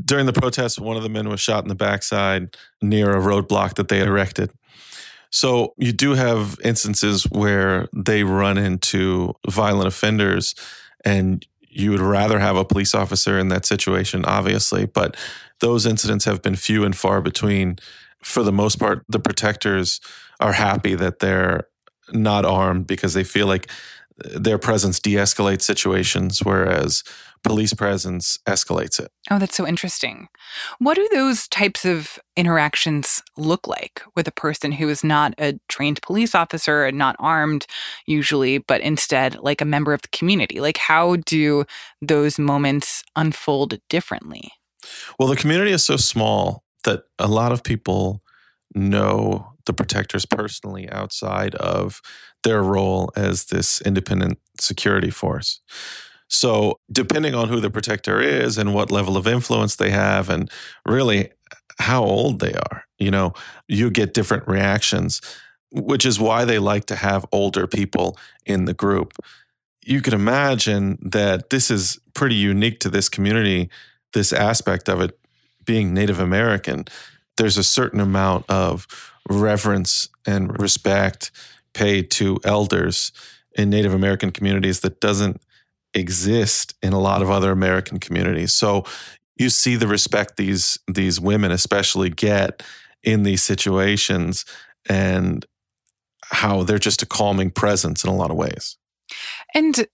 During 0.05 0.27
the 0.27 0.33
protests 0.33 0.79
one 0.79 0.97
of 0.97 1.03
the 1.03 1.09
men 1.09 1.29
was 1.29 1.40
shot 1.40 1.64
in 1.64 1.68
the 1.68 1.75
backside 1.75 2.57
near 2.83 3.16
a 3.16 3.21
roadblock 3.21 3.75
that 3.75 3.88
they 3.88 4.01
erected. 4.01 4.51
So 5.31 5.73
you 5.79 5.92
do 5.92 6.12
have 6.12 6.59
instances 6.62 7.25
where 7.31 7.88
they 7.95 8.25
run 8.25 8.59
into 8.59 9.35
violent 9.49 9.88
offenders 9.88 10.55
and 11.05 11.47
you 11.75 11.90
would 11.90 12.01
rather 12.01 12.38
have 12.38 12.57
a 12.57 12.66
police 12.66 12.95
officer 12.95 13.38
in 13.38 13.49
that 13.49 13.64
situation, 13.64 14.27
obviously, 14.27 14.85
but 14.85 15.16
those 15.61 15.87
incidents 15.87 16.27
have 16.27 16.42
been 16.42 16.57
few 16.57 16.85
and 16.85 16.95
far 16.95 17.23
between 17.23 17.79
for 18.23 18.43
the 18.43 18.53
most 18.53 18.79
part, 18.79 19.05
the 19.09 19.21
protectors 19.21 20.01
are 20.41 20.53
happy 20.53 20.95
that 20.95 21.19
they're 21.19 21.69
not 22.13 22.45
armed 22.45 22.87
because 22.87 23.15
they 23.15 23.25
feel 23.25 23.47
like 23.47 23.71
their 24.19 24.59
presence 24.59 25.01
de 25.01 25.15
escalates 25.15 25.63
situations, 25.63 26.41
whereas 26.41 27.03
police 27.43 27.75
presence 27.75 28.39
escalates 28.47 29.01
it. 29.01 29.11
Oh, 29.31 29.39
that's 29.39 29.57
so 29.57 29.67
interesting. 29.67 30.29
What 30.79 30.95
do 30.95 31.09
those 31.13 31.49
types 31.49 31.85
of 31.85 32.19
interactions 32.37 33.23
look 33.37 33.67
like 33.67 34.03
with 34.15 34.29
a 34.29 34.33
person 34.33 34.73
who 34.73 34.89
is 34.89 35.03
not 35.03 35.35
a 35.39 35.59
trained 35.69 36.01
police 36.03 36.35
officer 36.35 36.85
and 36.85 36.99
not 36.99 37.17
armed, 37.19 37.67
usually, 38.07 38.59
but 38.59 38.81
instead 38.81 39.39
like 39.41 39.61
a 39.61 39.67
member 39.67 39.93
of 39.93 40.03
the 40.03 40.09
community? 40.09 40.61
Like, 40.61 40.79
how 40.79 41.17
do 41.17 41.65
those 42.01 42.39
moments 42.39 43.03
unfold 43.17 43.79
differently? 43.89 44.53
Well, 45.19 45.29
the 45.29 45.37
community 45.37 45.73
is 45.73 45.85
so 45.85 45.97
small 45.97 46.63
that 46.85 47.05
a 47.18 47.29
lot 47.29 47.53
of 47.53 47.62
people 47.62 48.23
know 48.75 49.53
the 49.66 49.73
protectors 49.73 50.27
personally 50.27 50.88
outside 50.90 51.55
of 51.57 52.01
their 52.42 52.62
role 52.62 53.11
as 53.16 53.47
this 53.47 53.81
independent 53.83 54.38
security 54.61 55.11
force. 55.11 55.61
So, 56.29 56.81
depending 56.90 57.35
on 57.35 57.49
who 57.49 57.61
the 57.61 57.71
protector 57.71 58.21
is 58.21 58.57
and 58.57 58.75
what 58.75 58.90
level 58.90 59.16
of 59.16 59.27
influence 59.27 59.77
they 59.77 59.90
have, 59.90 60.31
and 60.31 60.51
really 60.87 61.31
how 61.79 62.03
old 62.03 62.40
they 62.40 62.55
are, 62.55 62.85
you 62.99 63.11
know, 63.11 63.35
you 63.68 63.90
get 63.90 64.14
different 64.14 64.49
reactions, 64.49 65.21
which 65.71 66.07
is 66.07 66.18
why 66.18 66.45
they 66.45 66.59
like 66.59 66.87
to 66.87 66.97
have 66.97 67.27
older 67.33 67.66
people 67.66 68.16
in 68.47 68.64
the 68.64 68.75
group. 68.75 69.12
You 69.85 70.01
can 70.01 70.14
imagine 70.14 70.99
that 71.03 71.51
this 71.51 71.71
is 71.71 72.01
pretty 72.14 72.37
unique 72.37 72.81
to 72.81 72.88
this 72.88 73.09
community, 73.09 73.68
this 74.14 74.33
aspect 74.33 74.88
of 74.88 75.03
it 75.03 75.18
being 75.64 75.94
Native 75.94 76.20
American. 76.20 76.85
There's 77.37 77.57
a 77.57 77.64
certain 77.64 78.01
amount 78.01 78.46
of 78.48 78.87
reverence 79.29 80.09
and 80.27 80.61
respect 80.61 81.31
paid 81.75 82.11
to 82.12 82.38
elders 82.44 83.12
in 83.55 83.70
Native 83.70 83.94
American 83.94 84.31
communities 84.31 84.81
that 84.81 85.01
doesn't 85.01 85.40
exist 85.94 86.75
in 86.83 86.92
a 86.92 86.98
lot 86.98 87.22
of 87.22 87.31
other 87.31 87.51
American 87.51 87.98
communities. 87.98 88.55
So 88.55 88.85
you 89.37 89.51
see 89.51 89.77
the 89.77 89.87
respect 89.87 90.37
these 90.37 90.79
these 90.87 91.20
women 91.20 91.51
especially 91.51 92.11
get 92.11 92.62
in 93.03 93.22
these 93.22 93.42
situations 93.42 94.44
and 94.88 95.44
how 96.25 96.62
they're 96.62 96.79
just 96.79 97.03
a 97.03 97.07
calming 97.07 97.51
presence 97.51 98.05
in 98.05 98.11
a 98.11 98.14
lot 98.14 98.31
of 98.31 98.37
ways. 98.37 98.77
And 99.55 99.87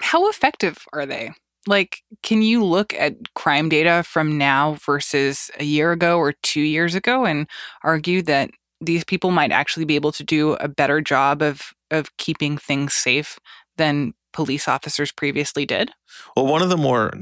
how 0.00 0.28
effective 0.28 0.78
are 0.92 1.06
they? 1.06 1.32
Like, 1.66 2.02
can 2.22 2.42
you 2.42 2.64
look 2.64 2.92
at 2.94 3.34
crime 3.34 3.68
data 3.68 4.02
from 4.04 4.36
now 4.38 4.76
versus 4.84 5.50
a 5.58 5.64
year 5.64 5.92
ago 5.92 6.18
or 6.18 6.32
two 6.42 6.60
years 6.60 6.94
ago 6.94 7.24
and 7.24 7.46
argue 7.82 8.22
that 8.22 8.50
these 8.80 9.04
people 9.04 9.30
might 9.30 9.52
actually 9.52 9.84
be 9.84 9.94
able 9.94 10.12
to 10.12 10.24
do 10.24 10.54
a 10.54 10.68
better 10.68 11.00
job 11.00 11.42
of 11.42 11.72
of 11.90 12.16
keeping 12.16 12.58
things 12.58 12.92
safe 12.92 13.38
than 13.76 14.14
police 14.32 14.68
officers 14.68 15.12
previously 15.12 15.64
did? 15.64 15.90
Well, 16.36 16.46
one 16.46 16.62
of 16.62 16.68
the 16.68 16.76
more 16.76 17.12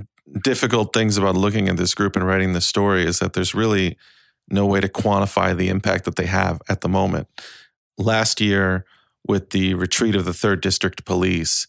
difficult 0.43 0.93
things 0.93 1.17
about 1.17 1.37
looking 1.37 1.69
at 1.69 1.77
this 1.77 1.95
group 1.95 2.17
and 2.17 2.27
writing 2.27 2.53
this 2.53 2.67
story 2.67 3.05
is 3.05 3.19
that 3.19 3.35
there's 3.35 3.55
really 3.55 3.97
no 4.49 4.67
way 4.67 4.81
to 4.81 4.89
quantify 4.89 5.57
the 5.57 5.69
impact 5.69 6.05
that 6.05 6.17
they 6.17 6.27
have 6.27 6.61
at 6.69 6.81
the 6.81 6.89
moment. 6.89 7.29
Last 7.99 8.41
year, 8.41 8.85
with 9.27 9.51
the 9.51 9.75
retreat 9.75 10.15
of 10.15 10.25
the 10.25 10.33
third 10.33 10.61
district 10.61 11.05
police, 11.05 11.67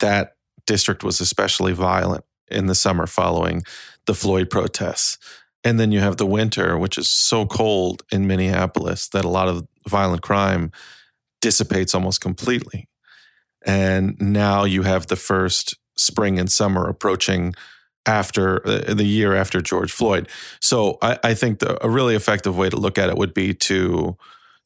that 0.00 0.36
district 0.66 1.04
was 1.04 1.20
especially 1.20 1.72
violent 1.72 2.24
in 2.48 2.66
the 2.66 2.74
summer 2.74 3.06
following 3.06 3.62
the 4.06 4.14
Floyd 4.14 4.50
protests. 4.50 5.18
And 5.62 5.80
then 5.80 5.92
you 5.92 6.00
have 6.00 6.18
the 6.18 6.26
winter, 6.26 6.78
which 6.78 6.98
is 6.98 7.10
so 7.10 7.46
cold 7.46 8.02
in 8.12 8.26
Minneapolis 8.26 9.08
that 9.08 9.24
a 9.24 9.30
lot 9.30 9.48
of 9.48 9.66
violent 9.88 10.22
crime 10.22 10.72
dissipates 11.40 11.94
almost 11.94 12.20
completely. 12.20 12.86
And 13.64 14.20
now 14.20 14.64
you 14.64 14.82
have 14.82 15.06
the 15.06 15.16
first 15.16 15.76
spring 15.96 16.38
and 16.38 16.52
summer 16.52 16.86
approaching 16.86 17.54
after 18.06 18.66
uh, 18.66 18.92
the 18.92 19.04
year 19.04 19.34
after 19.34 19.62
George 19.62 19.90
Floyd. 19.90 20.28
So 20.60 20.98
I, 21.00 21.18
I 21.24 21.34
think 21.34 21.60
the, 21.60 21.82
a 21.84 21.88
really 21.88 22.14
effective 22.14 22.56
way 22.56 22.68
to 22.68 22.76
look 22.76 22.98
at 22.98 23.08
it 23.08 23.16
would 23.16 23.32
be 23.32 23.54
to 23.54 24.18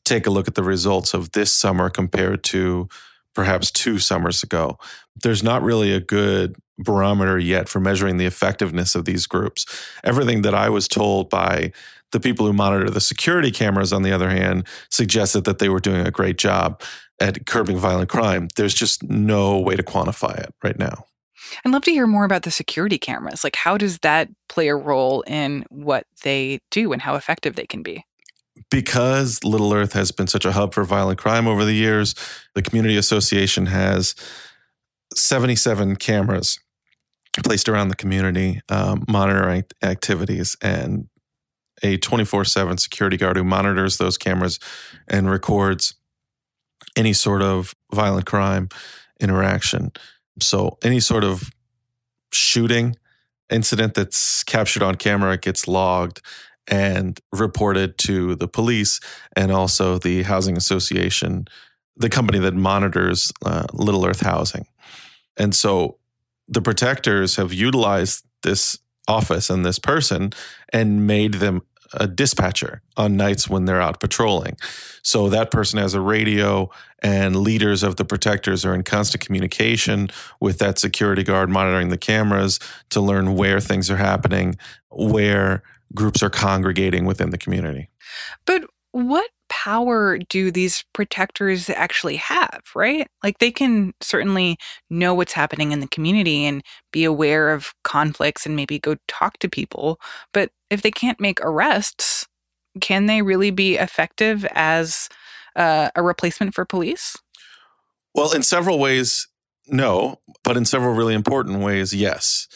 take 0.04 0.26
a 0.26 0.30
look 0.30 0.48
at 0.48 0.56
the 0.56 0.64
results 0.64 1.14
of 1.14 1.32
this 1.32 1.52
summer 1.52 1.90
compared 1.90 2.42
to 2.44 2.88
perhaps 3.34 3.70
two 3.70 3.98
summers 3.98 4.42
ago. 4.42 4.78
There's 5.22 5.42
not 5.42 5.62
really 5.62 5.92
a 5.92 6.00
good 6.00 6.56
barometer 6.78 7.38
yet 7.38 7.68
for 7.68 7.80
measuring 7.80 8.18
the 8.18 8.26
effectiveness 8.26 8.94
of 8.94 9.04
these 9.04 9.26
groups. 9.26 9.66
Everything 10.04 10.42
that 10.42 10.54
I 10.54 10.68
was 10.68 10.88
told 10.88 11.28
by 11.28 11.72
the 12.12 12.20
people 12.20 12.46
who 12.46 12.52
monitor 12.52 12.88
the 12.88 13.00
security 13.00 13.50
cameras, 13.50 13.92
on 13.92 14.02
the 14.02 14.12
other 14.12 14.30
hand, 14.30 14.66
suggested 14.90 15.44
that 15.44 15.58
they 15.58 15.68
were 15.68 15.80
doing 15.80 16.06
a 16.06 16.10
great 16.10 16.38
job 16.38 16.80
at 17.20 17.46
curbing 17.46 17.76
violent 17.76 18.08
crime. 18.08 18.48
There's 18.56 18.74
just 18.74 19.02
no 19.02 19.58
way 19.58 19.76
to 19.76 19.82
quantify 19.82 20.38
it 20.38 20.54
right 20.62 20.78
now. 20.78 21.04
I'd 21.64 21.72
love 21.72 21.82
to 21.82 21.90
hear 21.90 22.06
more 22.06 22.24
about 22.24 22.42
the 22.42 22.50
security 22.50 22.98
cameras. 22.98 23.44
Like, 23.44 23.56
how 23.56 23.76
does 23.76 23.98
that 24.00 24.28
play 24.48 24.68
a 24.68 24.76
role 24.76 25.22
in 25.22 25.64
what 25.70 26.06
they 26.22 26.60
do 26.70 26.92
and 26.92 27.02
how 27.02 27.16
effective 27.16 27.56
they 27.56 27.66
can 27.66 27.82
be? 27.82 28.04
Because 28.71 29.42
Little 29.44 29.73
Earth 29.73 29.92
has 29.92 30.11
been 30.11 30.27
such 30.27 30.44
a 30.44 30.53
hub 30.53 30.75
for 30.75 30.85
violent 30.85 31.18
crime 31.18 31.47
over 31.47 31.64
the 31.64 31.75
years, 31.75 32.14
the 32.55 32.62
Community 32.62 32.97
Association 32.97 33.66
has 33.66 34.14
77 35.14 35.97
cameras 35.97 36.59
placed 37.44 37.68
around 37.68 37.88
the 37.88 37.97
community, 37.97 38.61
um, 38.68 39.05
monitoring 39.09 39.64
activities, 39.83 40.57
and 40.61 41.09
a 41.83 41.97
24 41.97 42.44
7 42.44 42.79
security 42.79 43.16
guard 43.16 43.37
who 43.37 43.44
monitors 43.44 43.99
those 43.99 44.18
cameras 44.18 44.59
and 45.07 45.31
records 45.31 45.94
any 46.97 47.12
sort 47.12 47.42
of 47.42 47.75
violent 47.92 48.27
crime 48.27 48.68
interaction. 49.21 49.92
So, 50.40 50.79
any 50.83 51.01
sort 51.01 51.25
of 51.25 51.51
shooting 52.33 52.97
incident 53.51 53.94
that's 53.94 54.42
captured 54.44 54.83
on 54.83 54.97
camera 54.97 55.37
gets 55.38 55.66
logged 55.66 56.21
and 56.68 57.18
reported 57.33 57.98
to 57.98 58.35
the 58.37 58.48
police 58.48 59.00
and 59.35 59.50
also 59.50 59.98
the 59.98 60.22
housing 60.22 60.57
association, 60.57 61.48
the 61.96 62.09
company 62.09 62.38
that 62.38 62.54
monitors 62.54 63.33
uh, 63.44 63.64
Little 63.72 64.04
Earth 64.04 64.20
housing. 64.20 64.66
And 65.37 65.54
so 65.54 65.98
the 66.46 66.62
protectors 66.62 67.37
have 67.37 67.52
utilized 67.52 68.24
this 68.42 68.78
office 69.07 69.50
and 69.50 69.64
this 69.64 69.78
person 69.78 70.33
and 70.72 71.07
made 71.07 71.35
them 71.35 71.62
a 71.94 72.07
dispatcher 72.07 72.83
on 72.96 73.16
nights 73.16 73.48
when 73.48 73.64
they're 73.64 73.81
out 73.81 73.98
patrolling. 73.98 74.57
So 75.02 75.31
that 75.31 75.50
person 75.50 75.78
has 75.78 75.94
a 75.94 76.00
radio, 76.00 76.70
and 77.00 77.37
leaders 77.37 77.83
of 77.83 77.96
the 77.96 78.04
protectors 78.04 78.64
are 78.64 78.74
in 78.74 78.83
constant 78.83 79.24
communication 79.24 80.11
with 80.38 80.59
that 80.59 80.78
security 80.78 81.22
guard 81.22 81.48
monitoring 81.48 81.88
the 81.88 81.96
cameras 81.96 82.59
to 82.90 83.00
learn 83.00 83.37
where 83.37 83.61
things 83.61 83.90
are 83.90 83.96
happening, 83.96 84.59
where 84.90 85.62
groups 85.94 86.22
are 86.22 86.31
congregating 86.31 87.05
within 87.05 87.31
the 87.31 87.38
community. 87.38 87.88
But 88.46 88.64
what 88.92 89.31
power 89.48 90.18
do 90.18 90.51
these 90.51 90.85
protectors 90.92 91.70
actually 91.70 92.16
have, 92.16 92.62
right? 92.74 93.09
Like 93.22 93.38
they 93.38 93.51
can 93.51 93.94
certainly 94.01 94.57
know 94.90 95.14
what's 95.14 95.33
happening 95.33 95.72
in 95.72 95.81
the 95.81 95.88
community 95.88 96.44
and 96.44 96.62
be 96.92 97.05
aware 97.05 97.51
of 97.51 97.72
conflicts 97.85 98.46
and 98.46 98.57
maybe 98.57 98.79
go 98.79 98.96
talk 99.07 99.38
to 99.38 99.48
people. 99.48 100.01
But 100.33 100.51
if 100.70 100.83
they 100.83 100.90
can't 100.90 101.20
make 101.20 101.40
arrests, 101.40 102.27
can 102.81 103.07
they 103.07 103.22
really 103.22 103.51
be 103.51 103.77
effective 103.77 104.46
as 104.53 105.09
uh, 105.57 105.90
a 105.94 106.03
replacement 106.03 106.55
for 106.55 106.64
police? 106.64 107.16
Well, 108.14 108.33
in 108.33 108.42
several 108.42 108.79
ways, 108.79 109.29
no, 109.66 110.20
but 110.44 110.57
in 110.57 110.64
several 110.64 110.94
really 110.94 111.14
important 111.14 111.61
ways, 111.61 111.94
yes. 111.94 112.48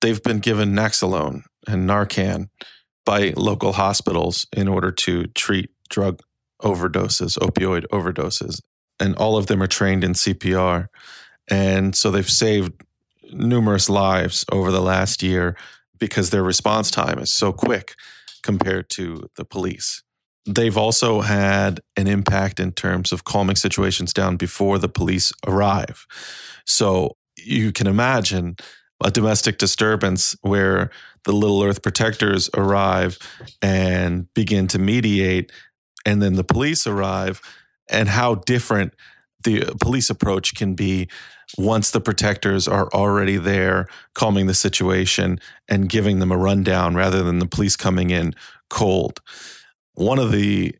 They've 0.00 0.22
been 0.22 0.38
given 0.38 0.72
Naloxone 0.72 1.42
and 1.66 1.88
Narcan 1.88 2.48
by 3.04 3.32
local 3.36 3.72
hospitals 3.72 4.46
in 4.56 4.68
order 4.68 4.90
to 4.92 5.26
treat 5.28 5.70
drug 5.88 6.20
overdoses, 6.62 7.38
opioid 7.38 7.86
overdoses, 7.92 8.60
and 8.98 9.16
all 9.16 9.36
of 9.36 9.46
them 9.46 9.62
are 9.62 9.66
trained 9.66 10.04
in 10.04 10.12
CPR. 10.12 10.88
And 11.48 11.96
so 11.96 12.10
they've 12.10 12.28
saved 12.28 12.72
numerous 13.32 13.88
lives 13.88 14.44
over 14.52 14.70
the 14.70 14.82
last 14.82 15.22
year 15.22 15.56
because 15.98 16.30
their 16.30 16.42
response 16.42 16.90
time 16.90 17.18
is 17.18 17.32
so 17.32 17.52
quick 17.52 17.94
compared 18.42 18.88
to 18.90 19.28
the 19.36 19.44
police. 19.44 20.02
They've 20.46 20.76
also 20.76 21.20
had 21.20 21.80
an 21.96 22.08
impact 22.08 22.58
in 22.60 22.72
terms 22.72 23.12
of 23.12 23.24
calming 23.24 23.56
situations 23.56 24.12
down 24.12 24.36
before 24.36 24.78
the 24.78 24.88
police 24.88 25.32
arrive. 25.46 26.06
So 26.66 27.16
you 27.36 27.72
can 27.72 27.86
imagine 27.86 28.56
a 29.04 29.10
domestic 29.10 29.58
disturbance 29.58 30.34
where 30.42 30.90
the 31.24 31.32
Little 31.32 31.62
Earth 31.62 31.82
protectors 31.82 32.48
arrive 32.56 33.18
and 33.62 34.32
begin 34.34 34.66
to 34.68 34.78
mediate 34.78 35.52
and 36.06 36.22
then 36.22 36.34
the 36.34 36.44
police 36.44 36.86
arrive 36.86 37.40
and 37.90 38.08
how 38.08 38.36
different 38.36 38.94
the 39.42 39.74
police 39.80 40.10
approach 40.10 40.54
can 40.54 40.74
be 40.74 41.08
once 41.58 41.90
the 41.90 42.00
protectors 42.00 42.68
are 42.68 42.88
already 42.92 43.36
there 43.36 43.86
calming 44.14 44.46
the 44.46 44.54
situation 44.54 45.40
and 45.68 45.88
giving 45.88 46.20
them 46.20 46.30
a 46.30 46.36
rundown 46.36 46.94
rather 46.94 47.22
than 47.22 47.38
the 47.38 47.46
police 47.46 47.76
coming 47.76 48.10
in 48.10 48.34
cold. 48.68 49.20
one 49.94 50.18
of 50.18 50.30
the 50.30 50.74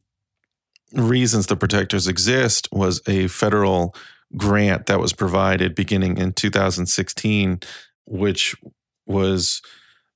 reasons 0.92 1.46
the 1.46 1.56
protectors 1.56 2.08
exist 2.08 2.68
was 2.72 3.00
a 3.06 3.28
federal 3.28 3.94
grant 4.36 4.86
that 4.86 5.00
was 5.00 5.12
provided 5.12 5.74
beginning 5.74 6.18
in 6.18 6.32
2016, 6.32 7.60
which 8.06 8.56
was 9.06 9.62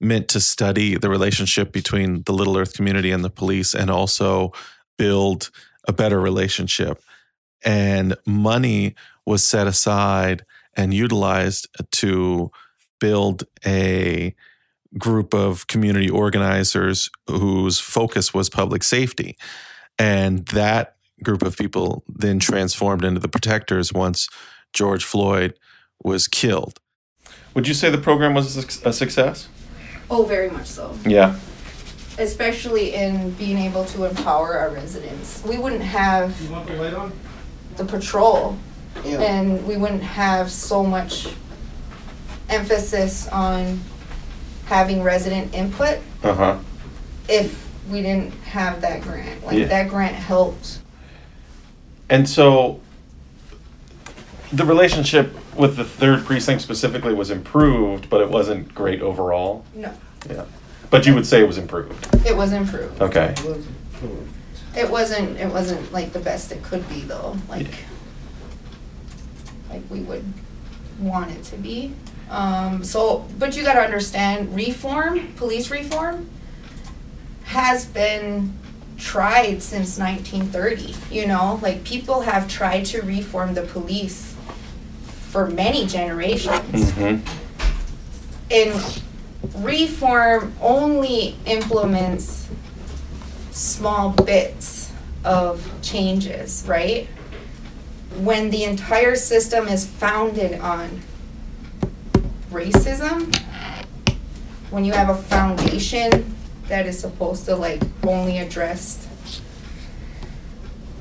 meant 0.00 0.28
to 0.28 0.40
study 0.40 0.96
the 0.96 1.08
relationship 1.08 1.72
between 1.72 2.22
the 2.24 2.32
Little 2.32 2.58
Earth 2.58 2.74
community 2.74 3.10
and 3.10 3.24
the 3.24 3.30
police 3.30 3.74
and 3.74 3.90
also 3.90 4.52
build 4.98 5.50
a 5.86 5.92
better 5.92 6.20
relationship. 6.20 7.02
And 7.64 8.16
money 8.26 8.94
was 9.24 9.44
set 9.44 9.66
aside 9.66 10.44
and 10.76 10.92
utilized 10.92 11.68
to 11.92 12.50
build 13.00 13.44
a 13.64 14.34
group 14.98 15.34
of 15.34 15.66
community 15.66 16.08
organizers 16.08 17.10
whose 17.26 17.80
focus 17.80 18.32
was 18.32 18.48
public 18.48 18.82
safety. 18.82 19.36
And 19.98 20.46
that 20.48 20.96
group 21.22 21.42
of 21.42 21.56
people 21.56 22.04
then 22.08 22.38
transformed 22.38 23.04
into 23.04 23.20
the 23.20 23.28
protectors 23.28 23.92
once 23.92 24.28
George 24.72 25.04
Floyd 25.04 25.54
was 26.02 26.28
killed. 26.28 26.80
Would 27.54 27.68
you 27.68 27.74
say 27.74 27.88
the 27.88 27.98
program 27.98 28.34
was 28.34 28.56
a 28.56 28.92
success? 28.92 29.48
Oh, 30.10 30.24
very 30.24 30.50
much 30.50 30.66
so. 30.66 30.96
Yeah. 31.06 31.36
Especially 32.18 32.94
in 32.94 33.30
being 33.32 33.58
able 33.58 33.84
to 33.86 34.04
empower 34.04 34.54
our 34.58 34.70
residents. 34.70 35.42
We 35.44 35.58
wouldn't 35.58 35.82
have 35.82 36.34
the 37.76 37.84
patrol 37.84 38.56
Yeah. 39.04 39.20
and 39.20 39.66
we 39.66 39.76
wouldn't 39.76 40.02
have 40.02 40.50
so 40.50 40.84
much 40.84 41.26
emphasis 42.48 43.26
on 43.28 43.80
having 44.66 45.02
resident 45.02 45.52
input 45.54 45.98
Uh 46.22 46.34
huh. 46.34 46.58
if 47.28 47.66
we 47.90 48.00
didn't 48.02 48.32
have 48.44 48.80
that 48.82 49.02
grant. 49.02 49.44
Like 49.44 49.58
Yeah. 49.58 49.66
that 49.66 49.88
grant 49.88 50.14
helped. 50.14 50.78
And 52.08 52.28
so 52.28 52.80
the 54.52 54.64
relationship 54.64 55.34
with 55.56 55.76
the 55.76 55.84
third 55.84 56.24
precinct 56.24 56.62
specifically 56.62 57.14
was 57.14 57.30
improved, 57.30 58.08
but 58.10 58.20
it 58.20 58.30
wasn't 58.30 58.74
great 58.74 59.00
overall. 59.02 59.64
No, 59.74 59.92
Yeah. 60.28 60.44
But 60.90 61.06
you 61.06 61.14
would 61.14 61.26
say 61.26 61.40
it 61.40 61.46
was 61.46 61.58
improved. 61.58 62.06
it 62.26 62.36
was 62.36 62.52
improved. 62.52 63.00
Okay. 63.02 63.34
It 64.76 64.90
wasn't. 64.90 65.38
It 65.38 65.48
wasn't 65.48 65.92
like 65.92 66.12
the 66.12 66.18
best 66.20 66.52
it 66.52 66.62
could 66.62 66.88
be 66.88 67.00
though. 67.00 67.36
Like, 67.48 67.68
like 69.70 69.82
we 69.90 70.00
would 70.00 70.24
want 71.00 71.30
it 71.30 71.42
to 71.44 71.56
be. 71.56 71.92
Um, 72.30 72.82
so, 72.84 73.26
but 73.38 73.56
you 73.56 73.62
got 73.62 73.74
to 73.74 73.80
understand, 73.80 74.54
reform, 74.54 75.32
police 75.34 75.70
reform, 75.70 76.28
has 77.44 77.84
been 77.86 78.52
tried 78.96 79.62
since 79.62 79.98
1930. 79.98 80.94
You 81.14 81.26
know, 81.26 81.58
like 81.62 81.84
people 81.84 82.22
have 82.22 82.48
tried 82.48 82.86
to 82.86 83.02
reform 83.02 83.54
the 83.54 83.62
police 83.62 84.33
for 85.34 85.48
many 85.48 85.84
generations. 85.84 86.92
Mm-hmm. 86.92 87.26
And 88.52 89.02
reform 89.64 90.54
only 90.60 91.34
implements 91.44 92.48
small 93.50 94.10
bits 94.10 94.92
of 95.24 95.68
changes, 95.82 96.64
right? 96.68 97.08
When 98.18 98.50
the 98.50 98.62
entire 98.62 99.16
system 99.16 99.66
is 99.66 99.84
founded 99.84 100.60
on 100.60 101.00
racism, 102.52 103.36
when 104.70 104.84
you 104.84 104.92
have 104.92 105.08
a 105.08 105.20
foundation 105.20 106.36
that 106.68 106.86
is 106.86 106.96
supposed 106.96 107.44
to 107.46 107.56
like 107.56 107.82
only 108.06 108.38
address 108.38 109.08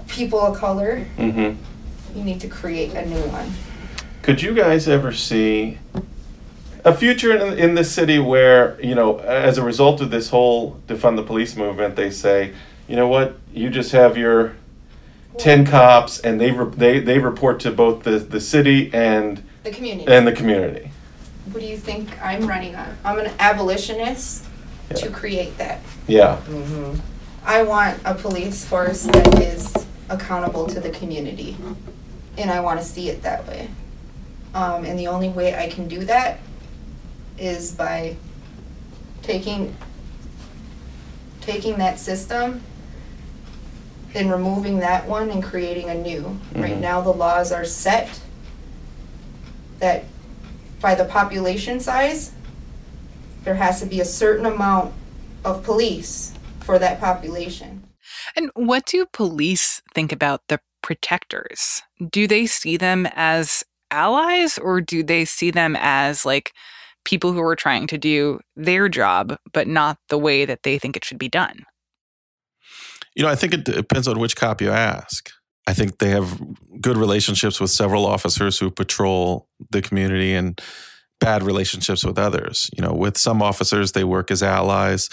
people 0.07 0.39
of 0.39 0.57
color, 0.57 1.05
Mm-hmm. 1.19 2.17
you 2.17 2.23
need 2.23 2.41
to 2.41 2.47
create 2.47 2.95
a 2.95 3.05
new 3.05 3.21
one. 3.27 3.51
Could 4.24 4.41
you 4.41 4.53
guys 4.53 4.88
ever 4.88 5.11
see 5.11 5.80
a 6.86 6.95
future 6.95 7.36
in, 7.36 7.59
in 7.59 7.76
this 7.76 7.91
city 7.91 8.19
where, 8.19 8.80
you 8.82 8.95
know, 8.95 9.17
as 9.19 9.57
a 9.57 9.63
result 9.63 9.99
of 9.99 10.11
this 10.11 10.30
whole 10.30 10.80
defund 10.88 11.17
the 11.17 11.24
police 11.24 11.57
movement, 11.57 11.97
they 11.97 12.09
say, 12.09 12.53
you 12.88 12.95
know 12.95 13.09
what, 13.09 13.36
you 13.53 13.69
just 13.69 13.91
have 13.91 14.17
your 14.17 14.55
10 15.39 15.65
cops 15.65 16.21
and 16.21 16.39
they, 16.39 16.51
re- 16.51 16.74
they, 16.74 16.99
they 16.99 17.19
report 17.19 17.59
to 17.61 17.71
both 17.71 18.03
the, 18.03 18.11
the 18.11 18.39
city 18.39 18.89
and, 18.93 19.43
The 19.63 19.71
community. 19.71 20.09
and 20.09 20.26
the 20.26 20.32
community? 20.32 20.91
What 21.51 21.59
do 21.59 21.65
you 21.67 21.78
think 21.78 22.09
I'm 22.24 22.47
running 22.47 22.78
on? 22.78 22.95
I'm 23.03 23.19
an 23.19 23.32
abolitionist 23.39 24.45
to 24.95 25.09
create 25.09 25.57
that. 25.57 25.82
Yeah. 26.07 26.38
mm-hmm. 26.45 26.97
I 27.45 27.63
want 27.63 27.99
a 28.05 28.15
police 28.15 28.63
force 28.63 29.03
that 29.03 29.41
is 29.41 29.74
accountable 30.09 30.65
to 30.67 30.80
the 30.80 30.91
community, 30.91 31.57
and 32.38 32.49
I 32.49 32.61
want 32.61 32.80
to 32.80 32.86
see 32.86 33.09
it 33.09 33.21
that 33.24 33.45
way. 33.47 33.69
Um, 34.54 34.86
and 34.86 34.97
the 34.99 35.08
only 35.08 35.30
way 35.30 35.56
I 35.56 35.70
can 35.70 35.88
do 35.88 36.06
that 36.06 36.39
is 37.38 37.72
by 37.72 38.16
taking 39.22 39.76
taking 41.41 41.78
that 41.78 41.99
system 41.99 42.62
and 44.16 44.32
removing 44.32 44.80
that 44.80 45.08
one 45.08 45.30
and 45.30 45.43
creating 45.43 45.89
a 45.89 45.95
new. 45.95 46.39
Right 46.56 46.76
Mhm. 46.78 46.80
now, 46.80 47.01
the 47.01 47.12
laws 47.12 47.51
are 47.51 47.66
set 47.66 48.22
that 49.80 50.06
by 50.80 50.95
the 50.95 51.04
population 51.04 51.80
size, 51.80 52.32
there 53.43 53.56
has 53.56 53.80
to 53.82 53.86
be 53.86 53.99
a 53.99 54.06
certain 54.06 54.45
amount 54.45 54.93
of 55.43 55.64
police 55.64 56.32
for 56.62 56.80
that 56.80 57.01
population. 57.01 57.84
And 58.36 58.51
what 58.54 58.86
do 58.86 59.06
police 59.06 59.82
think 59.93 60.12
about 60.12 60.41
the 60.47 60.60
protectors? 60.82 61.82
Do 62.10 62.28
they 62.28 62.45
see 62.45 62.78
them 62.78 63.08
as 63.16 63.64
allies 63.93 64.57
or 64.57 64.81
do 64.81 65.03
they 65.03 65.23
see 65.23 65.51
them 65.51 65.77
as 65.79 66.25
like 66.25 66.51
people 67.05 67.31
who 67.31 67.41
are 67.41 67.55
trying 67.55 67.87
to 67.87 67.97
do 67.97 68.39
their 68.55 68.89
job, 68.89 69.37
but 69.53 69.67
not 69.67 69.97
the 70.09 70.17
way 70.17 70.45
that 70.45 70.63
they 70.63 70.77
think 70.79 70.97
it 70.97 71.05
should 71.05 71.19
be 71.19 71.29
done? 71.29 71.63
You 73.15 73.23
know, 73.23 73.29
I 73.29 73.35
think 73.35 73.53
it 73.53 73.63
depends 73.63 74.07
on 74.07 74.19
which 74.19 74.35
cop 74.35 74.61
you 74.61 74.71
ask. 74.71 75.29
I 75.67 75.73
think 75.73 75.99
they 75.99 76.09
have 76.09 76.41
good 76.81 76.97
relationships 76.97 77.59
with 77.59 77.69
several 77.69 78.05
officers 78.05 78.57
who 78.59 78.71
patrol 78.71 79.47
the 79.69 79.81
community 79.81 80.33
and 80.33 80.59
bad 81.19 81.43
relationships 81.43 82.03
with 82.03 82.17
others. 82.17 82.69
You 82.75 82.83
know, 82.83 82.93
with 82.93 83.17
some 83.17 83.41
officers, 83.41 83.93
they 83.93 84.03
work 84.03 84.31
as 84.31 84.43
allies. 84.43 85.09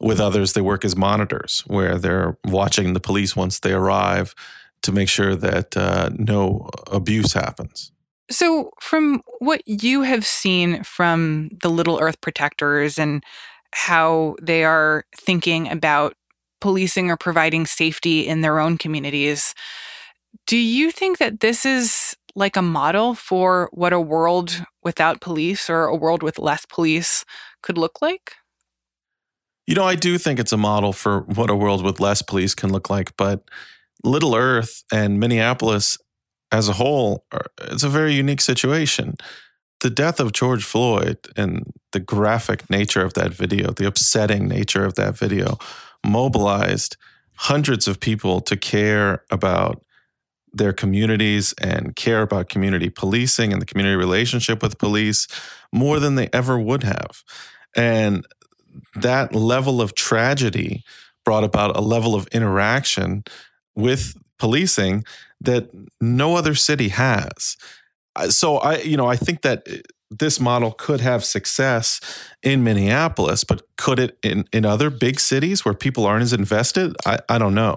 With 0.00 0.20
others, 0.20 0.52
they 0.52 0.60
work 0.60 0.84
as 0.84 0.96
monitors, 0.96 1.62
where 1.66 1.96
they're 1.96 2.36
watching 2.44 2.92
the 2.92 3.00
police 3.00 3.34
once 3.36 3.60
they 3.60 3.72
arrive 3.72 4.34
to 4.82 4.92
make 4.92 5.08
sure 5.08 5.34
that 5.34 5.76
uh, 5.76 6.10
no 6.18 6.68
abuse 6.88 7.32
happens. 7.32 7.90
So, 8.30 8.70
from 8.80 9.22
what 9.38 9.60
you 9.66 10.02
have 10.02 10.24
seen 10.24 10.82
from 10.82 11.50
the 11.62 11.68
Little 11.68 11.98
Earth 12.00 12.20
Protectors 12.20 12.98
and 12.98 13.22
how 13.72 14.36
they 14.40 14.64
are 14.64 15.04
thinking 15.16 15.70
about 15.70 16.14
policing 16.60 17.10
or 17.10 17.16
providing 17.16 17.66
safety 17.66 18.26
in 18.26 18.40
their 18.40 18.58
own 18.58 18.78
communities, 18.78 19.54
do 20.46 20.56
you 20.56 20.90
think 20.90 21.18
that 21.18 21.40
this 21.40 21.66
is 21.66 22.16
like 22.34 22.56
a 22.56 22.62
model 22.62 23.14
for 23.14 23.68
what 23.72 23.92
a 23.92 24.00
world 24.00 24.64
without 24.82 25.20
police 25.20 25.68
or 25.68 25.84
a 25.84 25.96
world 25.96 26.22
with 26.22 26.38
less 26.38 26.66
police 26.66 27.24
could 27.62 27.78
look 27.78 28.00
like? 28.00 28.32
You 29.66 29.74
know, 29.74 29.84
I 29.84 29.94
do 29.94 30.18
think 30.18 30.38
it's 30.38 30.52
a 30.52 30.58
model 30.58 30.92
for 30.92 31.20
what 31.20 31.50
a 31.50 31.56
world 31.56 31.84
with 31.84 32.00
less 32.00 32.22
police 32.22 32.54
can 32.54 32.70
look 32.70 32.90
like, 32.90 33.16
but 33.16 33.48
Little 34.02 34.34
Earth 34.34 34.82
and 34.92 35.18
Minneapolis 35.18 35.96
as 36.54 36.68
a 36.68 36.74
whole, 36.74 37.24
uh, 37.32 37.38
it's 37.62 37.82
a 37.82 37.88
very 37.88 38.14
unique 38.14 38.40
situation. 38.40 39.16
The 39.80 39.90
death 39.90 40.20
of 40.20 40.32
George 40.32 40.64
Floyd 40.64 41.18
and 41.36 41.72
the 41.90 41.98
graphic 41.98 42.70
nature 42.70 43.04
of 43.04 43.14
that 43.14 43.32
video, 43.34 43.72
the 43.72 43.88
upsetting 43.88 44.46
nature 44.46 44.84
of 44.84 44.94
that 44.94 45.18
video, 45.18 45.58
mobilized 46.06 46.96
hundreds 47.34 47.88
of 47.88 47.98
people 47.98 48.40
to 48.40 48.56
care 48.56 49.24
about 49.32 49.82
their 50.52 50.72
communities 50.72 51.52
and 51.60 51.96
care 51.96 52.22
about 52.22 52.48
community 52.48 52.88
policing 52.88 53.52
and 53.52 53.60
the 53.60 53.66
community 53.66 53.96
relationship 53.96 54.62
with 54.62 54.78
police 54.78 55.26
more 55.72 55.98
than 55.98 56.14
they 56.14 56.28
ever 56.32 56.56
would 56.56 56.84
have. 56.84 57.24
And 57.74 58.24
that 58.94 59.34
level 59.34 59.82
of 59.82 59.96
tragedy 59.96 60.84
brought 61.24 61.42
about 61.42 61.76
a 61.76 61.80
level 61.80 62.14
of 62.14 62.28
interaction 62.28 63.24
with 63.74 64.14
policing 64.38 65.04
that 65.44 65.70
no 66.00 66.36
other 66.36 66.54
city 66.54 66.88
has. 66.88 67.56
So 68.28 68.58
I, 68.58 68.78
you 68.78 68.96
know, 68.96 69.06
I 69.06 69.16
think 69.16 69.42
that 69.42 69.62
eh, 69.66 69.78
this 70.10 70.38
model 70.38 70.70
could 70.70 71.00
have 71.00 71.24
success 71.24 72.00
in 72.42 72.62
Minneapolis, 72.62 73.44
but 73.44 73.62
could 73.76 73.98
it 73.98 74.18
in, 74.22 74.44
in 74.52 74.64
other 74.64 74.90
big 74.90 75.18
cities 75.18 75.64
where 75.64 75.74
people 75.74 76.06
aren't 76.06 76.22
as 76.22 76.32
invested? 76.32 76.94
I, 77.04 77.18
I 77.28 77.38
don't 77.38 77.54
know. 77.54 77.76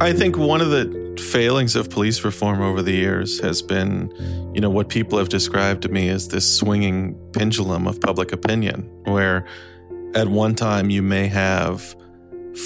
I 0.00 0.12
think 0.12 0.36
one 0.36 0.60
of 0.60 0.70
the 0.70 1.16
failings 1.32 1.76
of 1.76 1.88
police 1.88 2.24
reform 2.24 2.60
over 2.60 2.82
the 2.82 2.92
years 2.92 3.40
has 3.40 3.62
been, 3.62 4.10
you 4.52 4.60
know, 4.60 4.68
what 4.68 4.88
people 4.88 5.18
have 5.18 5.30
described 5.30 5.82
to 5.82 5.88
me 5.88 6.08
as 6.08 6.28
this 6.28 6.58
swinging 6.58 7.18
pendulum 7.32 7.86
of 7.86 8.00
public 8.00 8.32
opinion, 8.32 8.82
where 9.04 9.46
at 10.14 10.28
one 10.28 10.54
time 10.54 10.90
you 10.90 11.02
may 11.02 11.26
have 11.26 11.96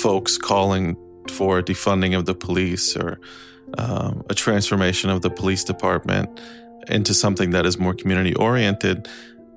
folks 0.03 0.37
calling 0.37 0.97
for 1.31 1.63
defunding 1.63 2.17
of 2.17 2.27
the 2.27 2.35
police 2.35 2.97
or 2.97 3.19
um, 3.77 4.25
a 4.31 4.35
transformation 4.35 5.11
of 5.11 5.23
the 5.23 5.31
police 5.31 5.65
department 5.65 6.41
into 6.89 7.13
something 7.13 7.51
that 7.51 7.67
is 7.67 7.79
more 7.79 7.95
community 7.95 8.35
oriented. 8.35 9.09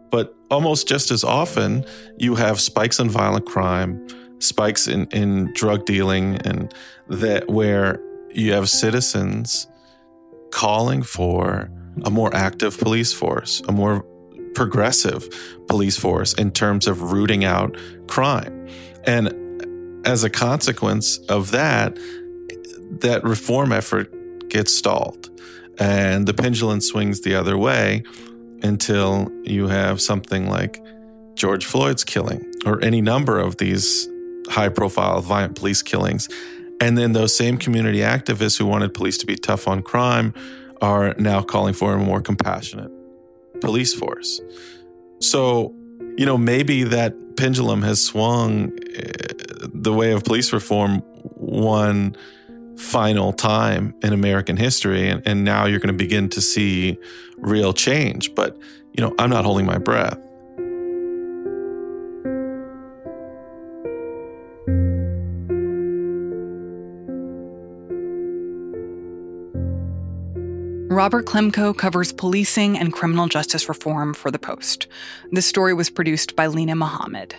But 0.10 0.36
almost 0.50 0.88
just 0.88 1.12
as 1.12 1.24
often, 1.24 1.86
you 2.18 2.36
have 2.36 2.60
spikes 2.60 3.00
in 3.00 3.10
violent 3.10 3.46
crime, 3.46 4.06
spikes 4.40 4.88
in, 4.88 5.06
in 5.08 5.54
drug 5.54 5.86
dealing, 5.86 6.38
and 6.38 6.74
that 7.08 7.50
where 7.50 8.02
you 8.34 8.52
have 8.52 8.70
citizens 8.70 9.68
calling 10.52 11.04
for 11.04 11.72
a 12.04 12.10
more 12.10 12.34
active 12.36 12.78
police 12.78 13.14
force, 13.14 13.62
a 13.68 13.72
more 13.72 14.06
progressive 14.54 15.30
police 15.68 15.98
force 15.98 16.34
in 16.34 16.52
terms 16.52 16.88
of 16.88 17.12
rooting 17.12 17.44
out 17.44 17.76
crime. 18.08 18.68
And 19.06 20.06
as 20.06 20.24
a 20.24 20.30
consequence 20.30 21.18
of 21.30 21.52
that, 21.52 21.98
that 23.00 23.24
reform 23.24 23.72
effort 23.72 24.14
gets 24.50 24.76
stalled 24.76 25.30
and 25.80 26.28
the 26.28 26.34
pendulum 26.34 26.82
swings 26.82 27.22
the 27.22 27.36
other 27.36 27.58
way 27.58 28.04
until 28.62 29.32
you 29.44 29.68
have 29.68 30.02
something 30.02 30.48
like 30.48 30.84
George 31.36 31.66
Floyd's 31.66 32.04
killing 32.04 32.46
or 32.66 32.84
any 32.84 33.02
number 33.02 33.40
of 33.40 33.58
these 33.58 34.08
high 34.50 34.70
profile 34.70 35.22
violent 35.22 35.56
police 35.56 35.82
killings. 35.82 36.30
And 36.80 36.98
then 36.98 37.14
those 37.14 37.36
same 37.36 37.58
community 37.58 38.00
activists 38.00 38.58
who 38.58 38.66
wanted 38.66 38.94
police 38.94 39.18
to 39.20 39.26
be 39.26 39.36
tough 39.36 39.68
on 39.68 39.82
crime 39.82 40.34
are 40.82 41.16
now 41.18 41.42
calling 41.42 41.74
for 41.74 41.94
a 41.94 41.98
more 41.98 42.22
compassionate 42.22 42.92
police 43.62 43.94
force. 43.94 44.42
So, 45.20 45.74
you 46.18 46.26
know, 46.26 46.38
maybe 46.38 46.84
that 46.84 47.38
pendulum 47.38 47.82
has 47.84 48.04
swung 48.04 48.78
eh, 48.96 49.12
the 49.74 49.94
way 49.94 50.12
of 50.12 50.24
police 50.24 50.52
reform 50.52 51.00
one 51.36 52.16
final 52.78 53.32
time 53.32 53.94
in 54.02 54.14
American 54.14 54.58
history. 54.58 55.08
And, 55.08 55.22
and 55.26 55.44
now 55.44 55.66
you're 55.66 55.80
going 55.80 55.96
to 55.96 56.04
begin 56.04 56.30
to 56.30 56.42
see 56.42 56.98
real 57.38 57.74
change. 57.74 58.34
But, 58.36 58.58
you 58.94 59.04
know, 59.04 59.14
I'm 59.20 59.30
not 59.30 59.46
holding 59.46 59.66
my 59.66 59.78
breath. 59.78 60.20
Robert 70.92 71.26
Klemko 71.26 71.74
covers 71.74 72.12
policing 72.12 72.78
and 72.78 72.92
criminal 72.92 73.30
justice 73.30 73.70
reform 73.70 74.14
for 74.14 74.30
The 74.30 74.38
Post. 74.38 74.88
This 75.32 75.46
story 75.46 75.74
was 75.74 75.90
produced 75.90 76.36
by 76.36 76.48
Lena 76.48 76.76
Mohammed. 76.76 77.34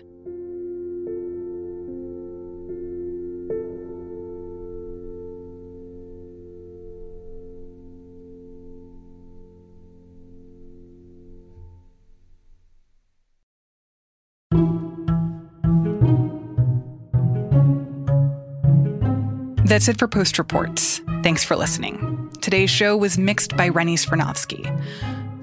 That's 19.72 19.88
it 19.88 19.98
for 19.98 20.06
Post 20.06 20.38
Reports. 20.38 21.00
Thanks 21.22 21.44
for 21.44 21.56
listening. 21.56 22.30
Today's 22.42 22.68
show 22.68 22.94
was 22.94 23.16
mixed 23.16 23.56
by 23.56 23.70
Rennie 23.70 23.96
Svirnovskiy. 23.96 24.70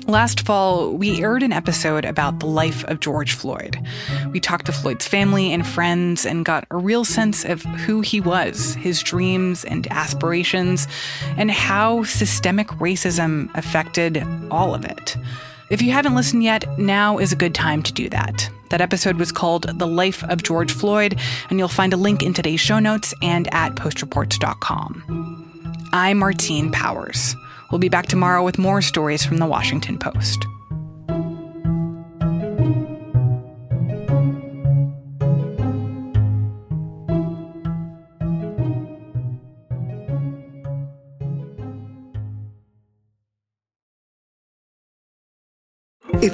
Last 0.07 0.41
fall, 0.41 0.93
we 0.93 1.23
aired 1.23 1.41
an 1.41 1.51
episode 1.51 2.05
about 2.05 2.39
the 2.39 2.45
life 2.45 2.83
of 2.83 2.99
George 2.99 3.33
Floyd. 3.33 3.79
We 4.31 4.39
talked 4.39 4.67
to 4.67 4.71
Floyd's 4.71 5.07
family 5.07 5.51
and 5.51 5.65
friends 5.65 6.27
and 6.27 6.45
got 6.45 6.67
a 6.69 6.77
real 6.77 7.03
sense 7.03 7.43
of 7.43 7.63
who 7.63 8.01
he 8.01 8.21
was, 8.21 8.75
his 8.75 9.01
dreams 9.01 9.65
and 9.65 9.87
aspirations, 9.91 10.87
and 11.35 11.49
how 11.49 12.03
systemic 12.03 12.67
racism 12.67 13.49
affected 13.57 14.23
all 14.51 14.75
of 14.75 14.85
it. 14.85 15.17
If 15.71 15.81
you 15.81 15.91
haven't 15.91 16.13
listened 16.13 16.43
yet, 16.43 16.77
now 16.77 17.17
is 17.17 17.31
a 17.31 17.35
good 17.35 17.55
time 17.55 17.81
to 17.81 17.91
do 17.91 18.07
that. 18.09 18.47
That 18.69 18.81
episode 18.81 19.17
was 19.17 19.31
called 19.31 19.79
The 19.79 19.87
Life 19.87 20.23
of 20.23 20.43
George 20.43 20.71
Floyd, 20.71 21.19
and 21.49 21.57
you'll 21.57 21.67
find 21.67 21.93
a 21.93 21.97
link 21.97 22.23
in 22.23 22.33
today's 22.33 22.59
show 22.59 22.79
notes 22.79 23.13
and 23.21 23.51
at 23.53 23.75
postreports.com. 23.75 25.89
I'm 25.91 26.19
Martine 26.19 26.71
Powers. 26.71 27.35
We'll 27.71 27.79
be 27.79 27.89
back 27.89 28.07
tomorrow 28.07 28.43
with 28.43 28.59
more 28.59 28.81
stories 28.81 29.25
from 29.25 29.37
the 29.37 29.47
Washington 29.47 29.97
Post. 29.97 30.45